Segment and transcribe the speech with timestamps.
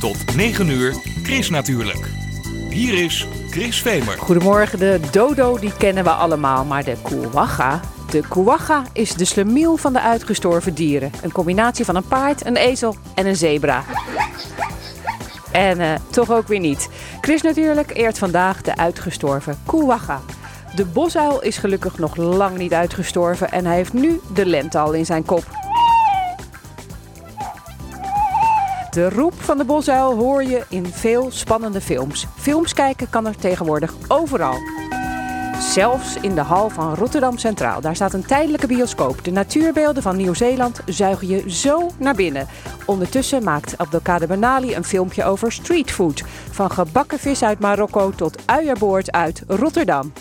[0.00, 2.10] Tot 9 uur, Chris natuurlijk.
[2.70, 4.18] Hier is Chris Vemer.
[4.18, 7.80] Goedemorgen, de dodo die kennen we allemaal, maar de kuwaga...
[8.10, 11.10] De kuwaga is de slemiel van de uitgestorven dieren.
[11.22, 13.84] Een combinatie van een paard, een ezel en een zebra.
[15.52, 16.88] En eh, toch ook weer niet.
[17.20, 20.20] Chris natuurlijk eert vandaag de uitgestorven kuwaga.
[20.74, 24.92] De bosuil is gelukkig nog lang niet uitgestorven en hij heeft nu de lente al
[24.92, 25.67] in zijn kop.
[28.98, 32.26] De roep van de bosuil hoor je in veel spannende films.
[32.36, 34.56] Films kijken kan er tegenwoordig overal.
[35.60, 37.80] Zelfs in de hal van Rotterdam Centraal.
[37.80, 39.24] Daar staat een tijdelijke bioscoop.
[39.24, 42.46] De natuurbeelden van Nieuw-Zeeland zuigen je zo naar binnen.
[42.86, 46.24] Ondertussen maakt Abdelkader Benali een filmpje over streetfood.
[46.50, 50.12] Van gebakken vis uit Marokko tot uierboord uit Rotterdam.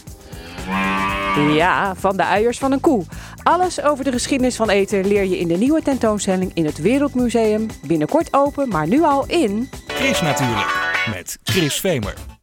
[1.38, 3.06] Ja, van de uiers van een koe.
[3.44, 7.68] Alles over de geschiedenis van eten leer je in de nieuwe tentoonstelling in het Wereldmuseum.
[7.88, 9.70] Binnenkort open, maar nu al in.
[9.88, 11.04] Chris natuurlijk.
[11.14, 12.37] Met Chris Vemer.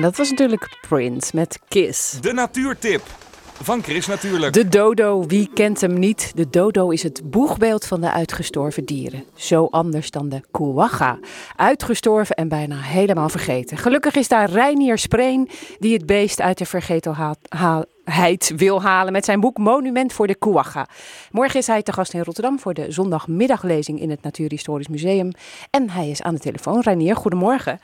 [0.00, 2.20] Dat was natuurlijk Prince met Kiss.
[2.20, 3.02] De natuurtip.
[3.62, 4.52] Van Chris natuurlijk.
[4.52, 6.32] De dodo, wie kent hem niet?
[6.34, 9.24] De dodo is het boegbeeld van de uitgestorven dieren.
[9.34, 11.18] Zo anders dan de kuwaga.
[11.56, 13.76] Uitgestorven en bijna helemaal vergeten.
[13.76, 15.48] Gelukkig is daar Reinier Spreen
[15.78, 20.88] die het beest uit de vergetelheid wil halen met zijn boek Monument voor de Kouaga.
[21.30, 25.30] Morgen is hij te gast in Rotterdam voor de zondagmiddaglezing in het Natuurhistorisch Museum.
[25.70, 26.80] En hij is aan de telefoon.
[26.80, 27.80] Reinier, goedemorgen.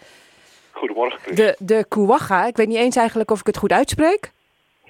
[0.77, 1.37] Goedemorgen, Chris.
[1.37, 4.31] De, de Kouaga, ik weet niet eens eigenlijk of ik het goed uitspreek.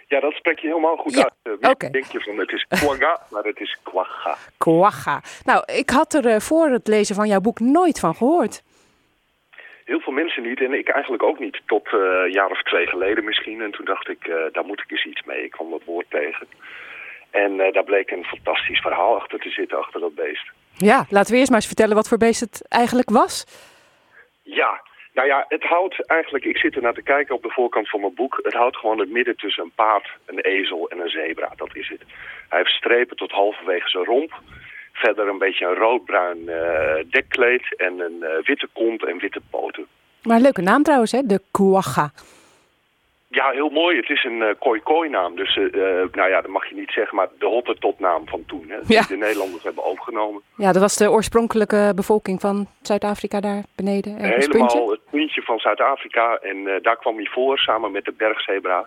[0.09, 1.83] Ja, dat spreek je helemaal goed Ja, uit.
[1.83, 4.37] Uh, denk je van, het is Kwaga, maar het is Kwaga.
[4.59, 5.21] Kouaga.
[5.45, 8.63] Nou, ik had er eh, voor het lezen van jouw boek nooit van gehoord.
[9.87, 11.61] Heel veel mensen niet en ik eigenlijk ook niet.
[11.67, 13.61] Tot eh, een jaar of twee geleden misschien.
[13.63, 15.45] En toen dacht ik, eh, daar moet ik eens iets mee.
[15.45, 16.47] Ik kwam dat woord tegen.
[17.31, 20.51] En eh, daar bleek een fantastisch verhaal achter te zitten, achter dat beest.
[20.77, 23.45] Ja, laten we eerst maar eens vertellen wat voor beest het eigenlijk was.
[24.43, 24.81] Ja,
[25.17, 28.01] nou ja, het houdt eigenlijk, ik zit er naar te kijken op de voorkant van
[28.01, 28.41] mijn boek.
[28.43, 31.53] Het houdt gewoon het midden tussen een paard, een ezel en een zebra.
[31.57, 32.03] Dat is het.
[32.49, 34.41] Hij heeft strepen tot halverwege zijn romp.
[34.93, 39.87] Verder een beetje een roodbruin eh, dekkleed en een eh, witte kont en witte poten.
[40.23, 41.23] Maar leuke naam trouwens, hè?
[41.23, 42.11] De Kouaga.
[43.41, 43.97] Ja, heel mooi.
[43.97, 45.37] Het is een eh koi-koi naam.
[45.37, 48.65] Dus, eh, eh, nou ja, dat mag je niet zeggen, maar de Hottentot-naam van toen.
[48.69, 50.43] Hè, die de Nederlanders hebben overgenomen.
[50.57, 54.17] Ja, dat was de oorspronkelijke bevolking van Zuid-Afrika daar beneden.
[54.17, 54.91] Helemaal puntje.
[54.91, 56.39] het puntje van Zuid-Afrika.
[56.43, 58.87] En daar kwam hij voor, samen met de bergzebra.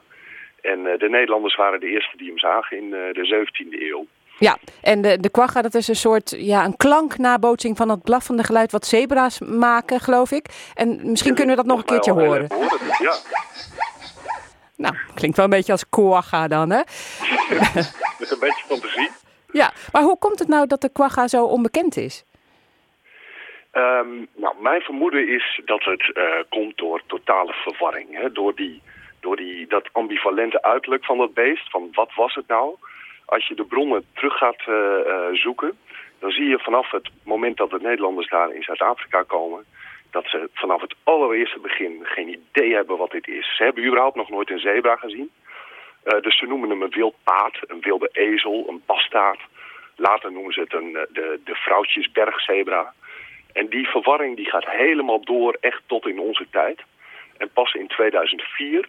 [0.61, 4.05] En de Nederlanders waren de eerste die hem zagen in de 17e eeuw.
[4.39, 8.43] Ja, en de, de quagga, dat is een soort, ja, een klanknabootsing van het blaffende
[8.43, 10.45] geluid wat zebra's maken, geloof ik.
[10.73, 12.39] En misschien kunnen we dat nog een keertje horen.
[12.39, 13.13] erg behoorlijk, Ja,
[14.79, 16.77] Nou, klinkt wel een beetje als quagga dan, hè?
[18.19, 19.09] met een beetje fantasie.
[19.51, 22.25] Ja, maar hoe komt het nou dat de quagga zo onbekend is?
[23.71, 28.07] Ehm, nou, mijn vermoeden is dat het eh, komt door totale verwarring.
[28.17, 28.31] Hè?
[28.31, 28.81] Door, die,
[29.19, 31.69] door die, dat ambivalente uiterlijk van dat beest.
[31.69, 32.75] Van wat was het nou?
[33.25, 35.77] Als je de bronnen terug gaat eh, eh, zoeken,
[36.19, 39.65] dan zie je vanaf het moment dat de Nederlanders daar in Zuid-Afrika komen,
[40.11, 43.55] dat ze vanaf het allereerste begin geen idee hebben wat dit is.
[43.55, 45.31] Ze hebben überhaupt nog nooit een zebra gezien.
[46.03, 49.39] Eh, dus ze noemen hem een wild paard, een wilde ezel, een bastaard.
[49.95, 52.93] Later noemen ze het een, eh, de, de vrouwtjesbergzebra.
[53.53, 56.81] En die verwarring die gaat helemaal door echt tot in onze tijd.
[57.37, 58.87] En pas in 2004,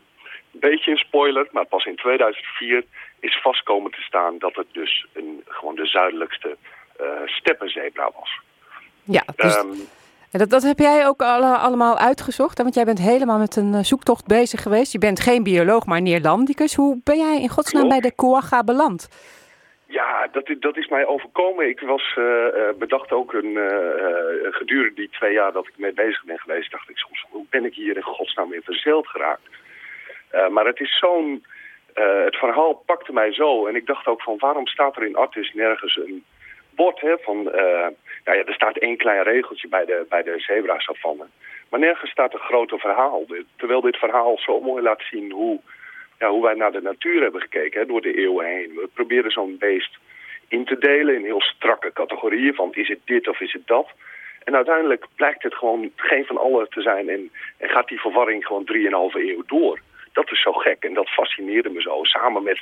[0.53, 2.85] een beetje een spoiler, maar pas in 2004
[3.21, 6.57] is vast komen te staan dat het dus een, gewoon de zuidelijkste
[6.97, 8.41] eh steppenzebra was.
[9.05, 9.69] Ja, dus Ehm,
[10.32, 13.75] en dat, dat heb jij ook alle- allemaal uitgezocht, want jij bent helemaal met een
[13.75, 14.93] eh, zoektocht bezig geweest.
[14.93, 16.75] Je bent geen bioloog, maar neerlandicus.
[16.75, 18.00] Hoe ben jij in godsnaam Klopt.
[18.00, 19.09] bij de quagga beland?
[19.87, 21.69] Ja, dat, dat is mij overkomen.
[21.69, 23.59] Ik was eh, eh, bedacht ook een
[24.50, 27.65] gedurende die twee jaar dat ik mee bezig ben geweest, dacht ik soms, hoe ben
[27.65, 29.43] ik hier in godsnaam in verzeild geraakt?
[30.50, 31.44] Maar het is zo'n,
[32.25, 35.53] het verhaal pakte mij zo en ik dacht ook van, waarom staat er in Artis
[35.55, 36.25] nergens een
[36.75, 37.50] bord hè, van,
[38.25, 41.27] nou ja, er staat één klein regeltje bij de, bij de.
[41.69, 43.25] Maar nergens staat een groter verhaal.
[43.57, 45.61] Terwijl dit verhaal zo mooi laat zien hoe,
[46.19, 48.73] ja, hoe wij naar de natuur hebben gekeken hè, door de eeuwen heen.
[48.75, 49.99] We proberen zo'n beest
[50.49, 53.89] in te delen in heel strakke categorieën van is het dit of is het dat.
[54.45, 58.47] En uiteindelijk blijkt het gewoon geen van allen te zijn en, en gaat die verwarring
[58.47, 59.81] gewoon drieënhalve eeuw door.
[60.13, 62.05] Dat is zo gek en dat fascineerde me zo.
[62.05, 62.61] Samen met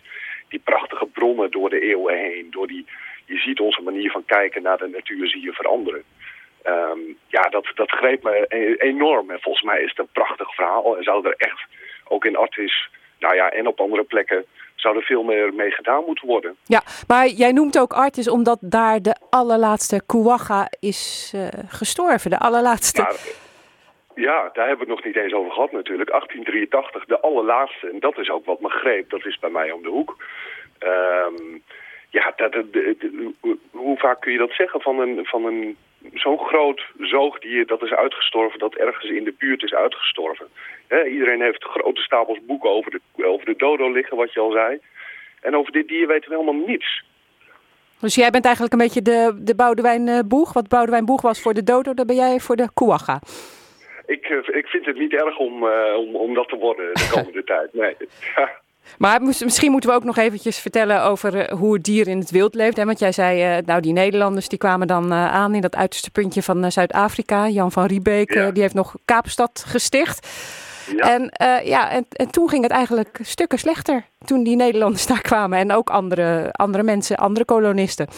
[0.48, 2.50] die prachtige bronnen door de eeuwen heen.
[2.50, 2.86] Door die,
[3.28, 6.02] je ziet onze manier van kijken naar de natuur zie je veranderen.
[6.62, 9.30] Ehm, ja, dat, dat greep me e- enorm.
[9.30, 10.96] En volgens mij is het een prachtig verhaal.
[10.96, 11.60] En zou er echt,
[12.08, 16.04] ook in Artis, nou ja, en op andere plekken, zou er veel meer mee gedaan
[16.06, 16.56] moeten worden.
[16.64, 22.30] Ja, maar jij noemt ook Artis omdat daar de allerlaatste quagga is eh, gestorven.
[22.30, 23.02] De allerlaatste.
[23.02, 23.16] Maar,
[24.14, 26.10] ja, daar hebben we het nog niet eens over gehad natuurlijk.
[26.10, 27.90] 1883, de allerlaatste.
[27.90, 29.10] En dat is ook wat me greep.
[29.10, 30.16] Dat is bij mij om de hoek.
[30.78, 31.58] Ehm,
[32.10, 32.64] ja, dat, dat-
[33.70, 35.76] hoe- vaak kun je dat zeggen van een, van een
[36.14, 40.46] zo'n groot zoogdier dat is uitgestorven, dat ergens in de buurt is uitgestorven.
[41.10, 44.78] Iedereen heeft grote stapels boeken over de, over de dodo liggen, wat je al zei.
[45.40, 47.02] En over dit dier weten we helemaal niets.
[48.00, 50.52] Dus jij bent eigenlijk een beetje de, de Boudewijn eh, Boeg.
[50.52, 53.20] Wat Boudewijn Boeg was voor de dodo, dan ben jij voor de quagga.
[54.06, 57.08] Ik, eh, ik vind het niet erg om, eh, om, om dat te worden de
[57.14, 57.72] komende tijd.
[57.74, 57.96] Nee.
[58.98, 62.30] Maar misschien moeten we ook nog eventjes vertellen over eh, hoe het dier in het
[62.30, 62.76] wild leeft.
[62.76, 62.84] Hè?
[62.84, 66.10] Want jij zei, eh, nou die Nederlanders die kwamen dan eh, aan in dat uiterste
[66.10, 67.48] puntje van Zuid-Afrika.
[67.48, 68.50] Jan van Riebeek, Ja.
[68.50, 70.28] die heeft nog Kaapstad gesticht.
[70.96, 71.12] Ja.
[71.14, 71.32] En,
[71.64, 74.04] ja, en, en toen ging het eigenlijk stukken slechter.
[74.24, 78.08] Toen die Nederlanders daar kwamen en ook andere, andere mensen, andere kolonisten.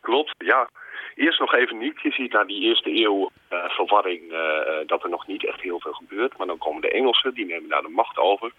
[0.00, 0.68] Klopt, ja.
[1.14, 2.00] Eerst nog even niet.
[2.02, 4.20] Je ziet na die eerste eeuw verwarring
[4.86, 6.36] dat er nog niet echt heel veel gebeurt.
[6.36, 8.52] Maar dan komen de Engelsen, die nemen daar de macht over.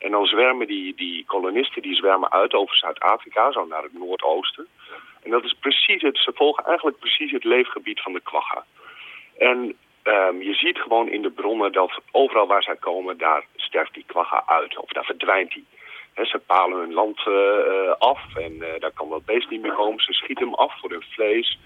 [0.00, 4.66] En dan zwermen die, die kolonisten die zwermen uit over Zuid-Afrika, zo naar het noordoosten.
[5.22, 8.64] En dat is precies het, ze volgen eigenlijk precies het leefgebied van de kwagga.
[9.38, 13.94] En ehm, je ziet gewoon in de bronnen dat overal waar zij komen, daar sterft
[13.94, 14.78] die kwagga uit.
[14.78, 15.66] Of daar verdwijnt die.
[16.14, 19.72] Ze palen hun land eh, eh, af en eh, daar kan dat beest niet meer
[19.72, 20.02] komen.
[20.02, 21.58] Ze schieten hem af voor hun vlees,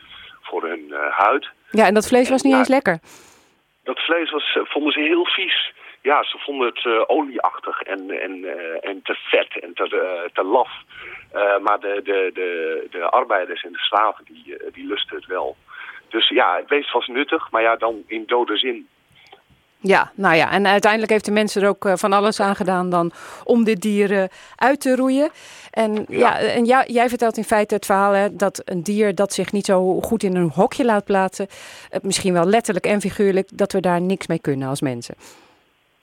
[0.43, 1.49] voor hun huid.
[1.71, 2.59] Ja, en dat vlees was niet Ja.
[2.59, 2.99] eens lekker.
[3.85, 5.73] Dat vlees was, vonden ze heel vies.
[6.11, 10.30] Ja, ze vonden het eh, olieachtig en, en, eh, en te vet en te, eh,
[10.32, 10.70] te laf.
[11.62, 15.56] Maar de, de, de, de arbeiders en de slaven, die, die lusten het wel.
[16.08, 18.88] Dus ja, het beest was nuttig, maar ja, dan in dode zin.
[19.78, 23.12] Ja, nou ja, en uiteindelijk heeft de mensen er ook van alles aan gedaan dan
[23.44, 25.30] om dit dier uit te roeien.
[25.70, 26.18] En, ja.
[26.18, 26.38] Ja.
[26.38, 29.66] en ja, jij vertelt in feite het verhaal hè, dat een dier dat zich niet
[29.66, 31.46] zo goed in een hokje laat plaatsen,
[32.02, 35.14] misschien wel letterlijk en figuurlijk, dat we daar niks mee kunnen als mensen.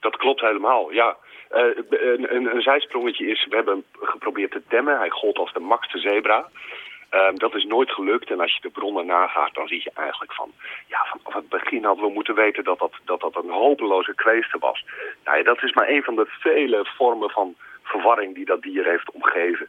[0.01, 1.17] Dat klopt helemaal, ja.
[1.49, 4.97] Eh, een, een, een zijsprongetje is, we hebben hem geprobeerd te temmen.
[4.97, 6.49] Hij gold als de maxte zebra.
[7.09, 8.29] Ehm, dat is nooit gelukt.
[8.31, 10.51] En als je de bronnen nagaat, dan zie je eigenlijk van...
[10.87, 14.85] Ja, vanaf het begin hadden we moeten weten dat dat, dat, een hopeloze kweeste was.
[15.23, 19.11] Nou dat is maar een van de vele vormen van verwarring die dat dier heeft
[19.11, 19.67] omgeven.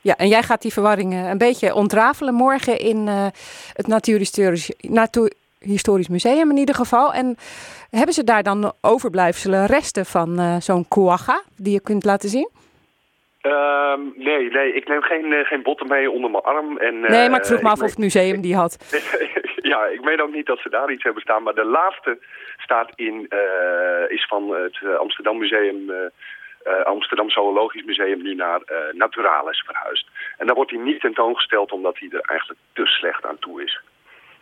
[0.00, 3.26] Ja, en jij gaat die verwarring eh, een beetje ontrafelen morgen in eh,
[3.72, 4.72] het Natuurhistorisch,
[5.66, 7.12] Natuurhistorisch Museum in ieder geval.
[7.12, 7.36] En
[7.90, 12.48] hebben ze daar dan overblijfselen, resten van eh, zo'n koaga die je kunt laten zien?
[13.40, 16.78] Ehm, nee, nee, ik neem geen, eh, geen botten mee onder mijn arm.
[16.78, 18.76] En, eh, Nee, maar ik vroeg me af of het museum die had.
[19.72, 21.42] ja, ik meen ook niet dat ze daar iets hebben staan.
[21.42, 22.18] Maar de laatste
[22.58, 25.96] staat in, eh, is van het eh, Amsterdam Museum, eh,
[26.72, 30.06] eh, Amsterdam Zoologisch Museum nu naar eh, Naturalis verhuisd.
[30.38, 33.80] En daar wordt hij niet tentoongesteld omdat hij er eigenlijk te slecht aan toe is.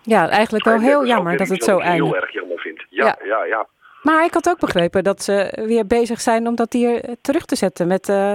[0.07, 2.15] Ja, eigenlijk wel heel jammer dat het zo ik heel eindigt.
[2.15, 2.83] erg jammer vind.
[2.89, 3.17] Ja, Ja.
[3.27, 3.67] ja, ja.
[4.03, 7.45] Maar ik had ook begrepen dat ze weer bezig zijn om dat dier eh, terug
[7.45, 8.35] te zetten met eh,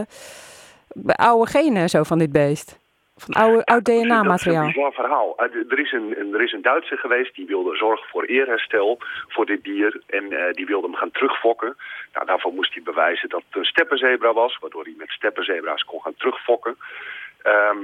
[1.06, 2.78] oude genen zo van dit beest.
[3.18, 4.66] Van oude, oud Dat is een DNA-materiaal.
[4.66, 5.34] bizar verhaal.
[5.38, 8.98] Eh, Er is, een, er is een Duitser geweest die wilde zorgen voor eerherstel
[9.28, 10.02] voor dit dier.
[10.08, 11.76] En die wilde hem gaan terugfokken.
[12.14, 14.58] Nou, daarvoor moest hij bewijzen dat het een steppenzebra was.
[14.60, 16.78] Waardoor hij met steppenzebra's kon gaan terugfokken.
[17.42, 17.78] Ehm,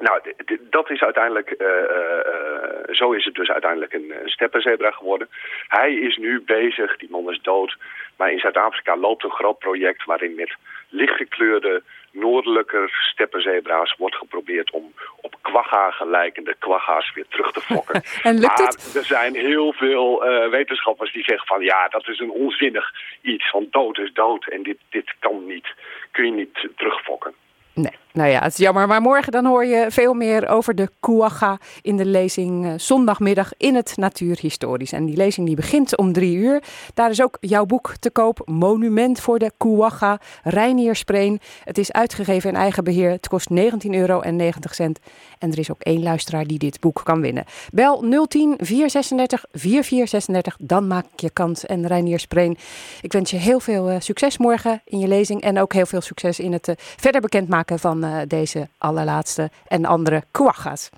[0.00, 0.20] nou,
[0.60, 5.28] dat is uiteindelijk, eh, eh, eh, zo is het dus uiteindelijk een, een steppenzebra geworden.
[5.68, 7.76] Hij is nu bezig, die man is dood.
[8.16, 10.54] Maar in Zuid-Afrika loopt een groot project waarin met
[10.88, 18.02] lichtgekleurde noordelijke steppenzebra's wordt geprobeerd om op kwagga gelijkende kwagga's weer terug te fokken.
[18.22, 18.94] En lukt maar het?
[18.94, 23.50] er zijn heel veel wetenschappers die zeggen van ja, dat is een onzinnig iets.
[23.50, 25.66] Want dood is dood en dit, dit kan niet.
[26.10, 27.34] Kun je niet terugfokken.
[27.74, 28.86] Nee, nou ja, het is jammer.
[28.86, 33.52] Maar morgen dan hoor je veel meer over de Kuaga in de lezing eh, zondagmiddag
[33.56, 34.92] in het Natuurhistorisch.
[34.92, 36.62] En die lezing die begint om drie uur.
[36.94, 41.40] Daar is ook jouw boek te koop, Monument voor de Kuaga, Reinier Spreen.
[41.64, 43.10] Het is uitgegeven in eigen beheer.
[43.10, 43.56] Het kost 19,90
[43.90, 44.20] euro.
[44.20, 47.44] En er is ook één luisteraar die dit boek kan winnen.
[47.72, 51.66] Bel 010 436 4436, dan maak je kans.
[51.66, 52.56] En Reinier Spreen,
[53.00, 55.40] ik wens je heel veel eh, succes morgen in je lezing.
[55.40, 59.84] En ook heel veel succes in het eh, verder bekendmaken van eh, deze allerlaatste en
[59.84, 60.90] andere kwagga's.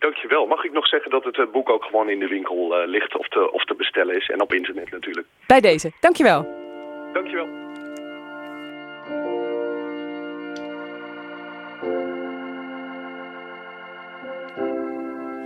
[0.00, 0.46] Dankjewel.
[0.46, 3.16] Mag ik nog zeggen dat het eh, boek ook gewoon in de winkel eh, ligt
[3.16, 4.28] of te, of te bestellen is.
[4.28, 5.26] En op internet natuurlijk.
[5.46, 6.46] Bij deze, dankjewel.
[7.12, 7.48] Dankjewel.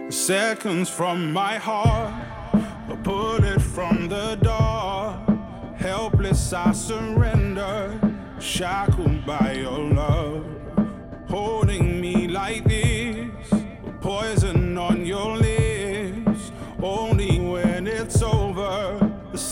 [0.08, 2.12] Seconds from my heart,
[2.90, 5.12] a bullet from the door.
[5.74, 7.90] Helpless, I surrender,
[8.38, 9.93] shackled by your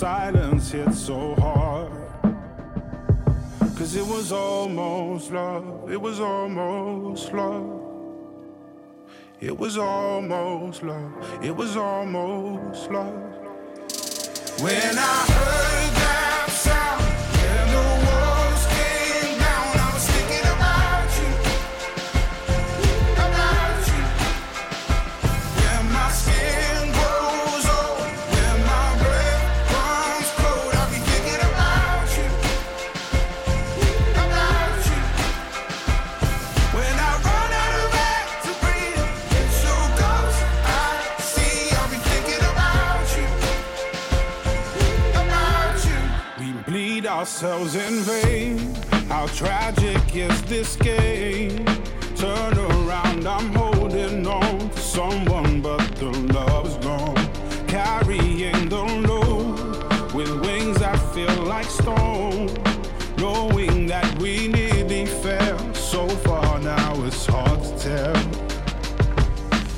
[0.02, 1.92] silence hit so hard.
[3.76, 7.80] Cause it was almost love, it was almost love.
[9.38, 11.12] It was almost love.
[11.40, 13.14] It was almost love.
[14.60, 15.71] When I heard
[47.22, 48.58] ourselves in vain.
[49.08, 51.64] How tragic is this game?
[52.16, 57.14] Turn around, I'm holding on to someone, but the love's gone.
[57.68, 62.50] Carrying the load with wings that feel like stone.
[63.18, 68.22] Knowing that we nearly fell so far now, it's hard to tell.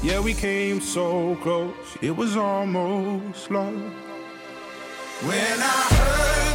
[0.02, 3.82] Yeah, we came so close, it was almost love.
[5.26, 6.53] When I heard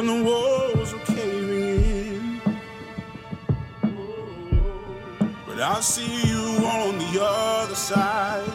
[0.00, 2.40] When the walls are caving in.
[5.46, 8.50] But I see you on the other side.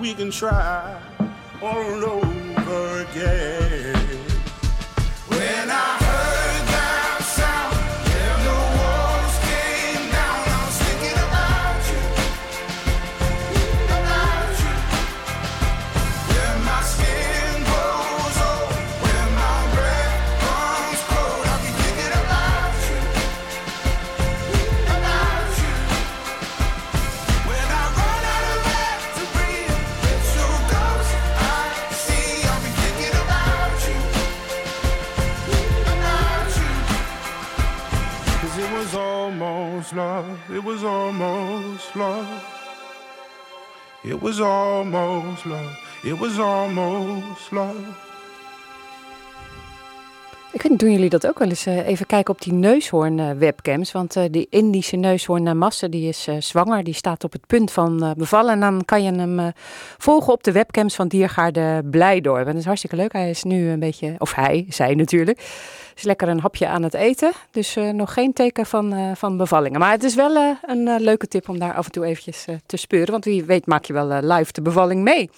[0.00, 1.00] We can try
[1.62, 4.09] all over again.
[39.92, 40.26] Love.
[40.48, 42.26] It was almost love.
[44.02, 45.76] It was almost love.
[46.02, 48.08] It was almost love.
[50.52, 51.66] Ik weet doen jullie dat ook wel eens?
[51.66, 53.92] eh, even kijken op die neushoorn-webcams.
[53.92, 56.84] want eh, die Indische neushoorn Namaste, die is eh, zwanger.
[56.84, 58.52] Die staat op het punt van bevallen.
[58.52, 59.52] En dan kan je hem
[59.98, 62.40] volgen op de webcams van Diergaarde Blijdorp.
[62.46, 63.12] En dat is hartstikke leuk.
[63.12, 65.40] Hij is nu een beetje, of hij, zij natuurlijk,
[66.00, 67.32] is lekker een hapje aan het eten.
[67.50, 69.80] Dus eh, nog geen teken van, eh, van bevallingen.
[69.80, 72.76] Maar het is wel eh, een leuke tip om daar af en toe eventjes te
[72.76, 73.10] speuren.
[73.10, 75.30] Want wie weet maak je wel live de bevalling mee.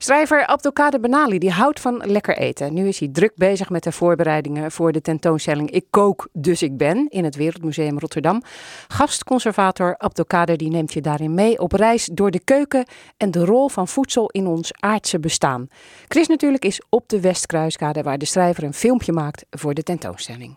[0.00, 2.74] Schrijver Abdelkader Benali die houdt van lekker eten.
[2.74, 6.76] Nu is hij druk bezig met de voorbereidingen voor de tentoonstelling Ik kook, dus ik
[6.76, 8.42] ben in het Wereldmuseum Rotterdam.
[8.88, 13.68] Gastconservator Abdelkader die neemt je daarin mee op reis door de keuken en de rol
[13.68, 15.68] van voedsel in ons aardse bestaan.
[16.08, 20.56] Chris natuurlijk is op de Westkruiskade waar de schrijver een filmpje maakt voor de tentoonstelling.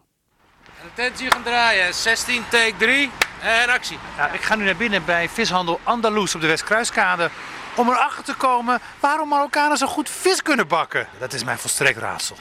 [0.89, 1.93] Attentie gaan draaien.
[1.93, 3.09] 16, take 3
[3.41, 3.97] en actie.
[4.17, 7.29] Ja, ik ga nu naar binnen bij vishandel Andalus op de Westkruiskade.
[7.75, 11.07] Om erachter te komen waarom Marokkanen zo goed vis kunnen bakken.
[11.19, 12.35] Dat is mijn volstrekt raadsel.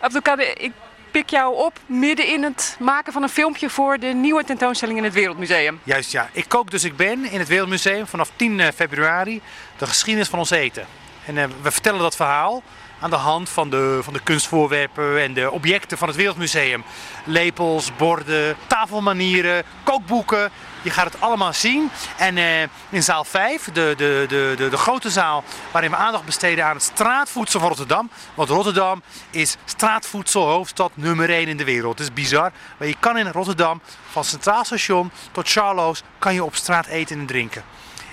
[0.00, 0.72] Abdelkader, ik
[1.10, 5.04] pik jou op midden in het maken van een filmpje voor de nieuwe tentoonstelling in
[5.04, 5.80] het Wereldmuseum.
[5.82, 9.42] Juist ja, ik kook dus ik ben in het Wereldmuseum vanaf 10 februari.
[9.76, 10.86] De geschiedenis van ons eten.
[11.26, 12.62] En eh, we vertellen dat verhaal
[13.02, 16.84] aan de hand van de, van de kunstvoorwerpen en de objecten van het Wereldmuseum.
[17.24, 20.50] Lepels, borden, tafelmanieren, kookboeken.
[20.82, 21.90] Je gaat het allemaal zien.
[22.16, 26.64] En eh, in zaal 5, de, de, de, de, grote zaal, waarin we aandacht besteden
[26.64, 28.10] aan het straatvoedsel van Rotterdam.
[28.34, 31.98] Want Rotterdam is straatvoedselhoofdstad nummer 1 in de wereld.
[31.98, 32.52] Het is bizar.
[32.76, 37.18] Maar je kan in Rotterdam, van Centraal Station tot Charloes, kan je op straat eten
[37.18, 37.64] en drinken.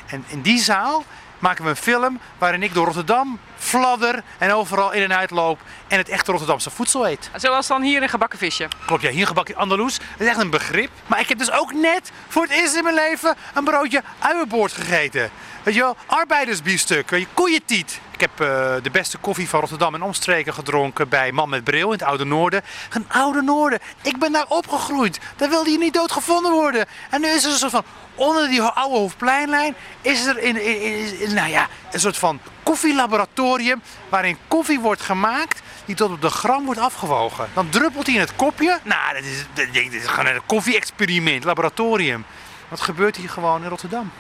[0.06, 1.04] En in die zaal
[1.40, 5.60] maken we een film waarin ik door Rotterdam fladder en overal in en uit loop
[5.88, 7.30] en het echte Rotterdamse voedsel eet.
[7.36, 8.68] Zoals dan hier een gebakken visje.
[8.86, 9.98] Klopt, ja, hier gebakken Andalus.
[9.98, 10.90] Dat is echt een begrip.
[11.08, 14.72] Maar ik heb dus ook net voor het eerst in mijn leven een broodje uienboord
[14.74, 15.30] gegeten.
[15.64, 18.00] Weet je wel, arbeidersbiefstuk, je, koeientiet.
[18.12, 21.86] Ik heb eh, de beste koffie van Rotterdam en omstreken gedronken bij Man met Bril
[21.86, 22.62] in het Oude Noorden.
[22.90, 23.80] Een Oude Noorden.
[24.02, 25.20] Ik ben daar opgegroeid.
[25.36, 26.86] Daar wilde je niet doodgevonden worden.
[27.10, 27.84] En nu is er een soort van,
[28.16, 32.40] onder die oude Hoofdpleinlijn, is er in, in, in- in- nou ja, een soort van
[32.64, 37.50] koffielaboratorium waarin koffie wordt gemaakt die tot op de gram wordt afgewogen.
[37.54, 38.80] Dan druppelt hij in het kopje.
[38.84, 42.26] Nou, dat is, dat, dit is gewoon een koffie-experiment, laboratorium.
[42.68, 44.12] Wat gebeurt hier gewoon in Rotterdam?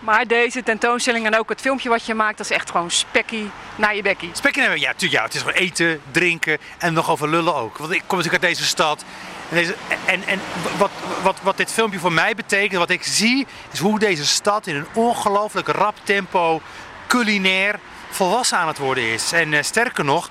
[0.00, 3.50] Maar deze tentoonstelling en ook het filmpje wat je maakt, dat is echt gewoon spekkie
[3.76, 4.30] naar je bekkie.
[4.32, 7.78] Spekje hebben, ja, natuurlijk, ja, het is gewoon eten, drinken en nog over lullen ook.
[7.78, 9.04] Want ik kom natuurlijk uit deze stad.
[9.48, 10.40] En, deze, en, en
[10.76, 10.90] wat,
[11.22, 14.76] wat, wat dit filmpje voor mij betekent, wat ik zie, is hoe deze stad in
[14.76, 16.60] een ongelooflijk rap tempo
[17.08, 17.78] culinair
[18.10, 19.32] volwassen aan het worden is.
[19.32, 20.30] En eh, sterker nog,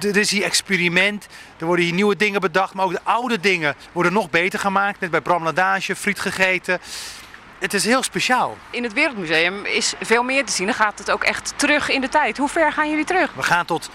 [0.00, 1.26] er is hier experiment,
[1.58, 5.00] er worden hier nieuwe dingen bedacht, maar ook de oude dingen worden nog beter gemaakt.
[5.00, 6.80] Net bij Bram Ladage, friet gegeten.
[7.58, 8.56] Het is heel speciaal.
[8.70, 10.66] In het Wereldmuseum is veel meer te zien.
[10.66, 12.36] Dan gaat het ook echt terug in de tijd.
[12.36, 13.32] Hoe ver gaan jullie terug?
[13.34, 13.90] We gaan tot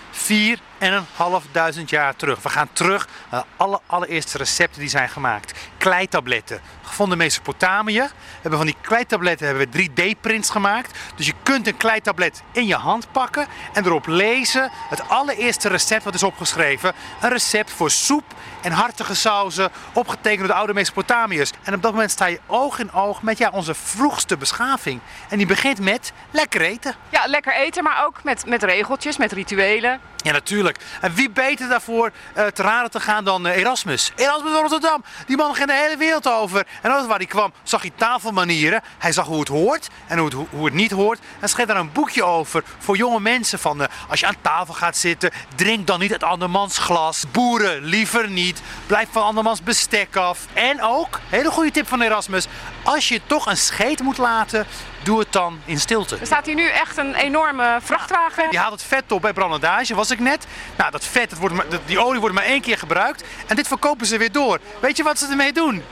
[0.79, 2.41] 4.500 jaar terug.
[2.41, 5.59] We gaan terug naar de alle, allereerste recepten die zijn gemaakt.
[5.77, 7.99] Kleitabletten, gevonden in Mesopotamië.
[8.01, 10.97] We hebben van die kleitabletten hebben we 3D-prints gemaakt.
[11.15, 16.03] Dus je kunt een kleitablet in je hand pakken en erop lezen het allereerste recept
[16.03, 16.93] wat is opgeschreven.
[17.21, 18.23] Een recept voor soep
[18.61, 21.51] en hartige sauzen, opgetekend door de oude Mesopotamiërs.
[21.63, 24.99] En op dat moment sta je oog in oog met ja, onze vroegste beschaving.
[25.29, 26.95] En die begint met lekker eten.
[27.09, 29.99] Ja, lekker eten, maar ook met, met regeltjes, met rituelen.
[30.15, 30.64] Ja, natuurlijk.
[31.01, 34.11] En wie beter daarvoor eh, te raden te gaan dan eh, Erasmus?
[34.15, 35.03] Erasmus van Rotterdam.
[35.25, 36.67] Die man ging de hele wereld over.
[36.81, 38.81] En altijd waar hij kwam, zag hij tafelmanieren.
[38.97, 41.19] Hij zag hoe het hoort en hoe het, hoe het niet hoort.
[41.39, 43.59] En schreef daar een boekje over voor jonge mensen.
[43.59, 47.23] Van eh, als je aan tafel gaat zitten, drink dan niet uit andermans glas.
[47.31, 48.61] Boeren, liever niet.
[48.87, 50.39] Blijf van andermans bestek af.
[50.53, 52.47] En ook, hele goede tip van Erasmus.
[52.83, 54.67] Als je toch een scheet moet laten,
[55.05, 56.17] doe het dan in stilte.
[56.19, 58.47] Er staat hier nu echt een enorme vrachtwagen.
[58.51, 60.45] Je haalt het vet op bij brandage, was ik net.
[60.75, 63.23] Nou, dat vet, dat wordt maar, die olie wordt maar één keer gebruikt.
[63.47, 64.59] En dit verkopen ze weer door.
[64.79, 65.83] Weet je wat ze ermee doen?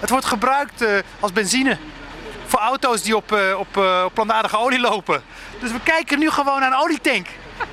[0.00, 1.78] Het wordt gebruikt eh, als benzine.
[2.46, 5.22] Voor auto's die op, eh, op, eh, op plantaardige olie lopen.
[5.60, 7.26] Dus we kijken nu gewoon naar een olietank.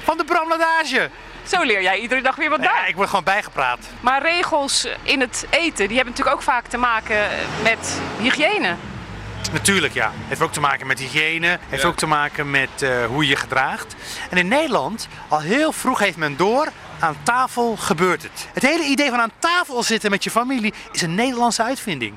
[0.03, 1.09] Van de brandage.
[1.43, 2.89] Zo leer jij iedere dag weer wat Ja, bij.
[2.89, 3.79] ik word gewoon bijgepraat.
[3.99, 7.27] Maar regels in het eten, die hebben natuurlijk ook vaak te maken
[7.63, 8.75] met hygiëne.
[9.51, 10.11] Natuurlijk, ja.
[10.27, 11.59] Heeft ook te maken met hygiëne.
[11.69, 13.95] Heeft ook te maken met eh, hoe je je gedraagt.
[14.29, 16.67] En in Nederland, al heel vroeg heeft men door,
[16.99, 18.47] aan tafel gebeurt het.
[18.53, 22.15] Het hele idee van aan tafel zitten met je familie is een Nederlandse uitvinding.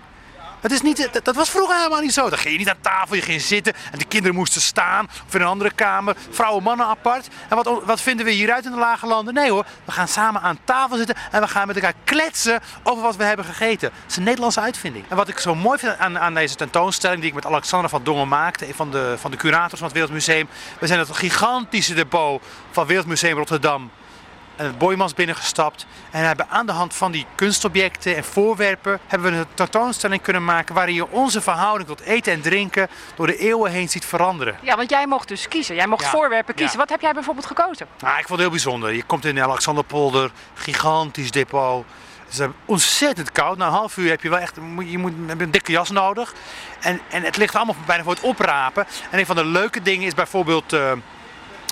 [0.60, 2.28] Dat, is niet, dat, dat was vroeger helemaal niet zo.
[2.28, 5.08] Dan ging je niet aan tafel, je ging zitten en de kinderen moesten staan.
[5.26, 7.28] Of in een andere kamer, vrouwen, mannen apart.
[7.48, 9.34] En wat, wat vinden we hieruit in de lage landen?
[9.34, 13.02] Nee hoor, we gaan samen aan tafel zitten en we gaan met elkaar kletsen over
[13.02, 13.90] wat we hebben gegeten.
[14.02, 15.04] Het is een Nederlandse uitvinding.
[15.08, 18.04] En wat ik zo mooi vind aan, aan deze tentoonstelling die ik met Alexander van
[18.04, 20.48] Dongen maakte, van de, van de curators van het Wereldmuseum.
[20.78, 23.99] We zijn het gigantische depot van Wereldmuseum Rotterdam het
[24.78, 25.86] Boymans binnengestapt.
[26.10, 30.44] En hebben aan de hand van die kunstobjecten en voorwerpen hebben we een tentoonstelling kunnen
[30.44, 34.56] maken waarin je onze verhouding tot eten en drinken door de eeuwen heen ziet veranderen.
[34.62, 35.74] Ja, want jij mocht dus kiezen.
[35.74, 36.72] Jij mocht Ja, voorwerpen kiezen.
[36.72, 36.78] ja.
[36.78, 37.86] Wat heb jij bijvoorbeeld gekozen?
[38.00, 38.92] Nou, ik vond het heel bijzonder.
[38.92, 41.84] Je komt in de Alexanderpolder, gigantisch depot.
[42.24, 43.56] Het is eh, ontzettend koud.
[43.58, 44.54] Na een half uur heb je wel echt
[44.86, 46.32] je moet, een dikke jas nodig.
[46.80, 48.86] En, en het ligt allemaal bijna voor het oprapen.
[49.10, 50.92] En een van de leuke dingen is bijvoorbeeld eh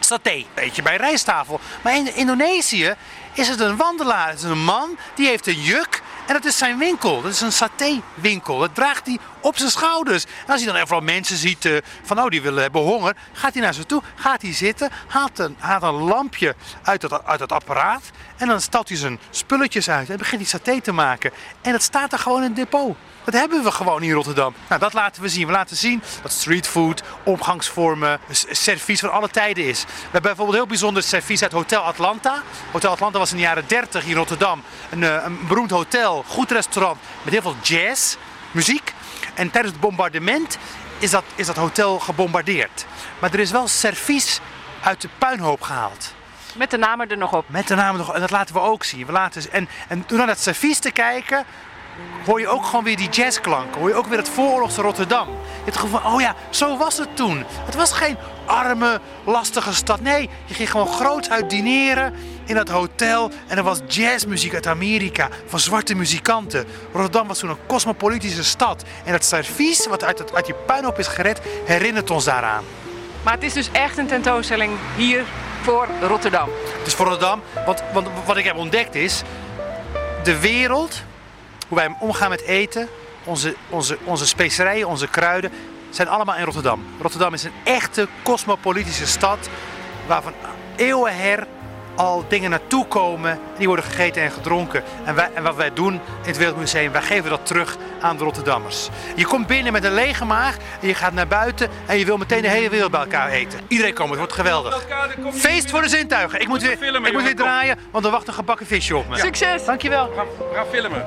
[0.08, 0.44] saté.
[0.54, 1.60] Weet je, bij rijsttafel.
[1.82, 2.94] Maar in Indonesië
[3.32, 4.34] is het een wandelaar.
[4.34, 6.02] Is een man die heeft een juk.
[6.26, 7.22] En dat is zijn winkel.
[7.22, 8.58] Dat is een saté-winkel.
[8.58, 10.24] Dat draagt hij op zijn schouders.
[10.24, 13.52] En als hij dan overal mensen ziet eh, van oh, die willen hebben honger, gaat
[13.52, 17.40] hij naar ze toe, gaat hij zitten, haalt een, haalt een lampje uit het, uit
[17.40, 18.02] het apparaat.
[18.36, 21.30] En dan stelt hij zijn spulletjes uit en begint hij saté te maken.
[21.60, 22.96] En dat staat er gewoon in het depot.
[23.24, 24.54] Dat hebben we gewoon in Rotterdam.
[24.68, 25.46] Nou, dat laten we zien.
[25.46, 28.20] We laten zien dat streetfood, omgangsvormen,
[28.50, 29.82] servies van alle tijden is.
[29.82, 32.42] We hebben bijvoorbeeld heel bijzonder servies uit Hotel Atlanta.
[32.72, 36.24] Hotel Atlanta was in de jaren 30 hier in Rotterdam een, eh, een beroemd hotel,
[36.26, 38.16] goed restaurant met heel veel jazz,
[38.50, 38.94] muziek.
[39.38, 40.58] En tijdens het bombardement
[40.98, 42.86] is dat, is dat hotel gebombardeerd.
[43.18, 44.40] Maar er is wel servies
[44.82, 46.14] uit de puinhoop gehaald.
[46.54, 47.44] Met de namen er nog op.
[47.48, 49.06] Met de naam nog, en dat laten we ook zien.
[49.06, 51.44] We laten, en, en door naar dat servies te kijken,
[52.24, 53.80] hoor je ook gewoon weer die jazzklanken.
[53.80, 55.28] Hoor je ook weer het vooroorlogse Rotterdam.
[55.64, 57.44] Het gevoel van, oh ja, zo was het toen.
[57.64, 58.16] Het was geen
[58.48, 60.00] arme, lastige stad.
[60.00, 63.30] Nee, je ging gewoon groot uit dineren in dat hotel.
[63.46, 66.64] En er was jazzmuziek uit Amerika, van zwarte muzikanten.
[66.92, 68.84] Rotterdam was toen een cosmopolitische stad.
[69.04, 72.64] En dat servies, wat uit, het, uit die puinhoop is gered, herinnert ons daaraan.
[73.22, 75.24] Maar het is dus echt een tentoonstelling hier
[75.62, 76.48] voor Rotterdam.
[76.84, 79.22] Dus voor Rotterdam, want, want wat ik heb ontdekt is,
[80.22, 81.02] de wereld,
[81.68, 82.88] hoe wij omgaan met eten,
[83.24, 85.52] onze, onze, onze specerijen, onze kruiden,
[85.98, 86.86] zijn allemaal in Rotterdam.
[87.00, 89.48] Rotterdam is een echte cosmopolitische stad,
[90.06, 90.32] waarvan
[90.76, 91.46] eeuwen her
[91.94, 94.82] al dingen naartoe komen, die worden gegeten en gedronken.
[95.04, 98.24] En, wij, en wat wij doen in het Wereldmuseum, wij geven dat terug aan de
[98.24, 98.88] Rotterdammers.
[99.14, 102.16] Je komt binnen met een lege maag en je gaat naar buiten en je wil
[102.16, 103.60] meteen de hele wereld bij elkaar eten.
[103.68, 104.86] Iedereen komt, het wordt geweldig.
[105.32, 106.40] Feest voor de zintuigen.
[106.40, 109.18] Ik moet weer, ik moet weer draaien, want er wacht een gebakken visje op me.
[109.18, 109.64] Succes!
[109.64, 110.08] Dankjewel.
[110.08, 111.06] We gaan, we gaan filmen.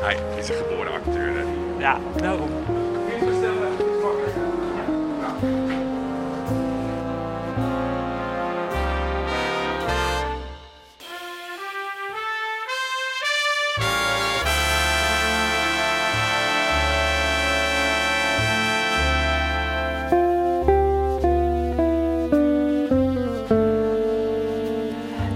[0.00, 1.32] Hij is een geboren acteur.
[1.36, 1.44] Hè.
[1.78, 2.50] Ja, daarom.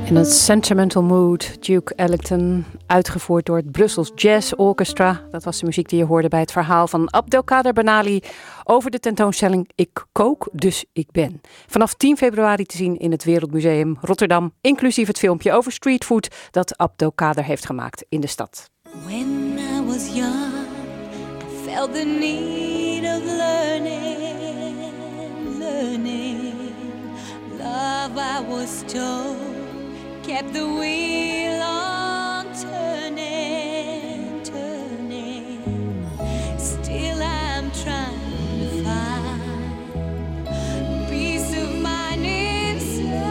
[0.06, 5.22] In het Sentimental Mood, Duke Ellington, uitgevoerd door het Brussels Jazz Orchestra.
[5.30, 8.20] Dat was de muziek die je hoorde bij het verhaal van Abdelkader Benali
[8.64, 11.40] over de tentoonstelling Ik kook, dus ik ben.
[11.66, 16.76] Vanaf 10 februari te zien in het Wereldmuseum Rotterdam, inclusief het filmpje over streetfood dat
[16.76, 18.70] Abdelkader heeft gemaakt in de stad.
[19.04, 20.52] When I was young,
[21.64, 23.98] felt the need of learning,
[25.58, 26.46] learning.
[28.48, 28.82] Was
[30.26, 36.04] kept the wheel on turning, turning.
[36.58, 40.48] Still, I'm trying to find
[41.08, 43.22] peace of mind inside.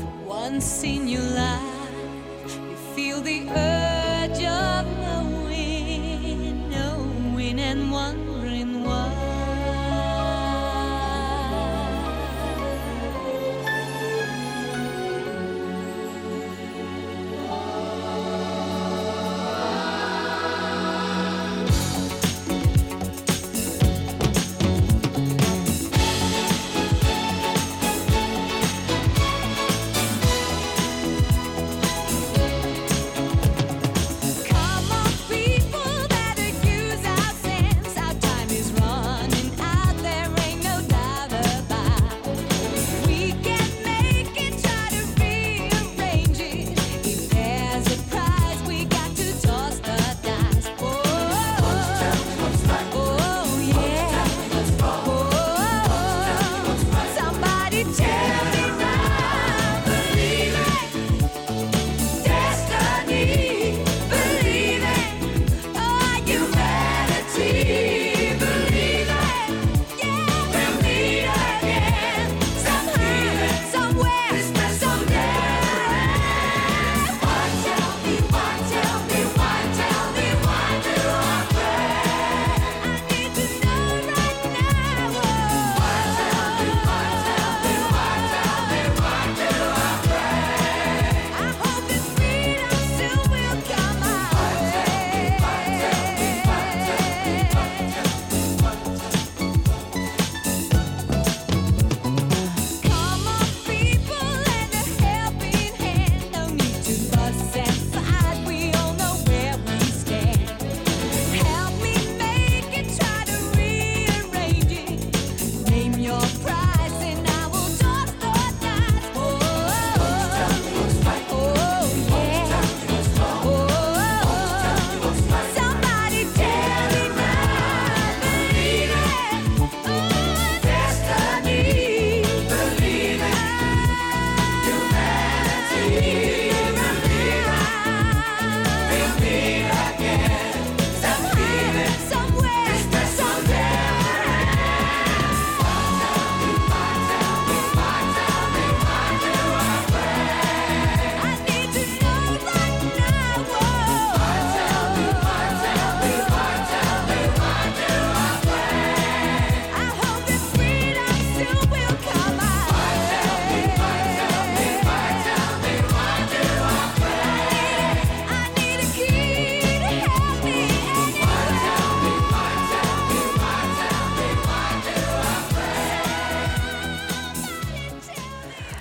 [0.00, 8.29] For once in your life, you feel the urge of knowing, knowing, and wanting.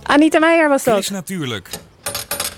[0.09, 0.93] Anita Meijer was dat.
[0.93, 1.69] Chris Natuurlijk.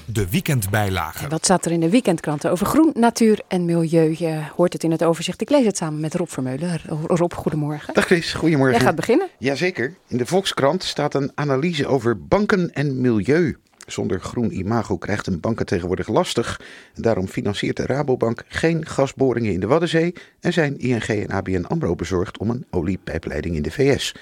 [0.06, 1.24] De weekendbijlage.
[1.24, 4.16] En wat staat er in de weekendkranten over groen, natuur en milieu?
[4.18, 5.42] Je hoort het in het overzicht.
[5.42, 6.82] Ik lees het samen met Rob Vermeulen.
[7.08, 7.94] Rob, goedemorgen.
[7.94, 8.76] Dag Chris, goedemorgen.
[8.76, 9.28] Jij gaat beginnen.
[9.38, 9.94] Jazeker.
[10.08, 13.58] In de Volkskrant staat een analyse over banken en milieu.
[13.88, 16.62] Zonder groen imago krijgt een bank het tegenwoordig lastig.
[16.96, 21.66] En daarom financiert de Rabobank geen gasboringen in de Waddenzee en zijn ING en ABN
[21.68, 24.14] AMRO bezorgd om een oliepijpleiding in de VS.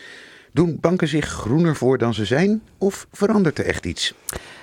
[0.52, 4.14] Doen banken zich groener voor dan ze zijn of verandert er echt iets?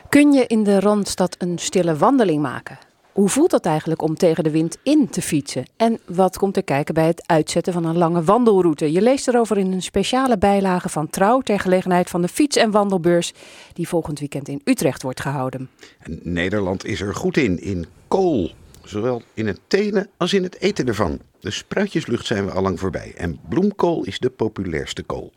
[0.08, 2.78] Kun je in de Randstad een stille wandeling maken?
[3.12, 5.66] Hoe voelt dat eigenlijk om tegen de wind in te fietsen?
[5.76, 8.92] En wat komt er kijken bij het uitzetten van een lange wandelroute?
[8.92, 12.70] Je leest erover in een speciale bijlage van Trouw ter gelegenheid van de fiets- en
[12.70, 13.32] wandelbeurs
[13.72, 15.70] die volgend weekend in Utrecht wordt gehouden.
[15.98, 18.50] En Nederland is er goed in, in kool.
[18.84, 21.20] Zowel in het telen als in het eten ervan.
[21.40, 25.32] De spruitjeslucht zijn we allang voorbij en bloemkool is de populairste kool.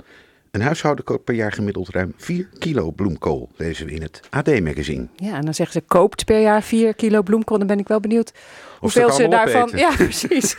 [0.52, 5.08] Een huishouden koopt per jaar gemiddeld ruim 4 kilo bloemkool, lezen we in het AD-magazine.
[5.16, 7.58] Ja, en dan zeggen ze koopt per jaar 4 kilo bloemkool.
[7.58, 8.34] Dan ben ik wel benieuwd
[8.80, 9.62] hoeveel ze daarvan.
[9.62, 9.80] opeten.
[9.80, 10.58] Ja, precies.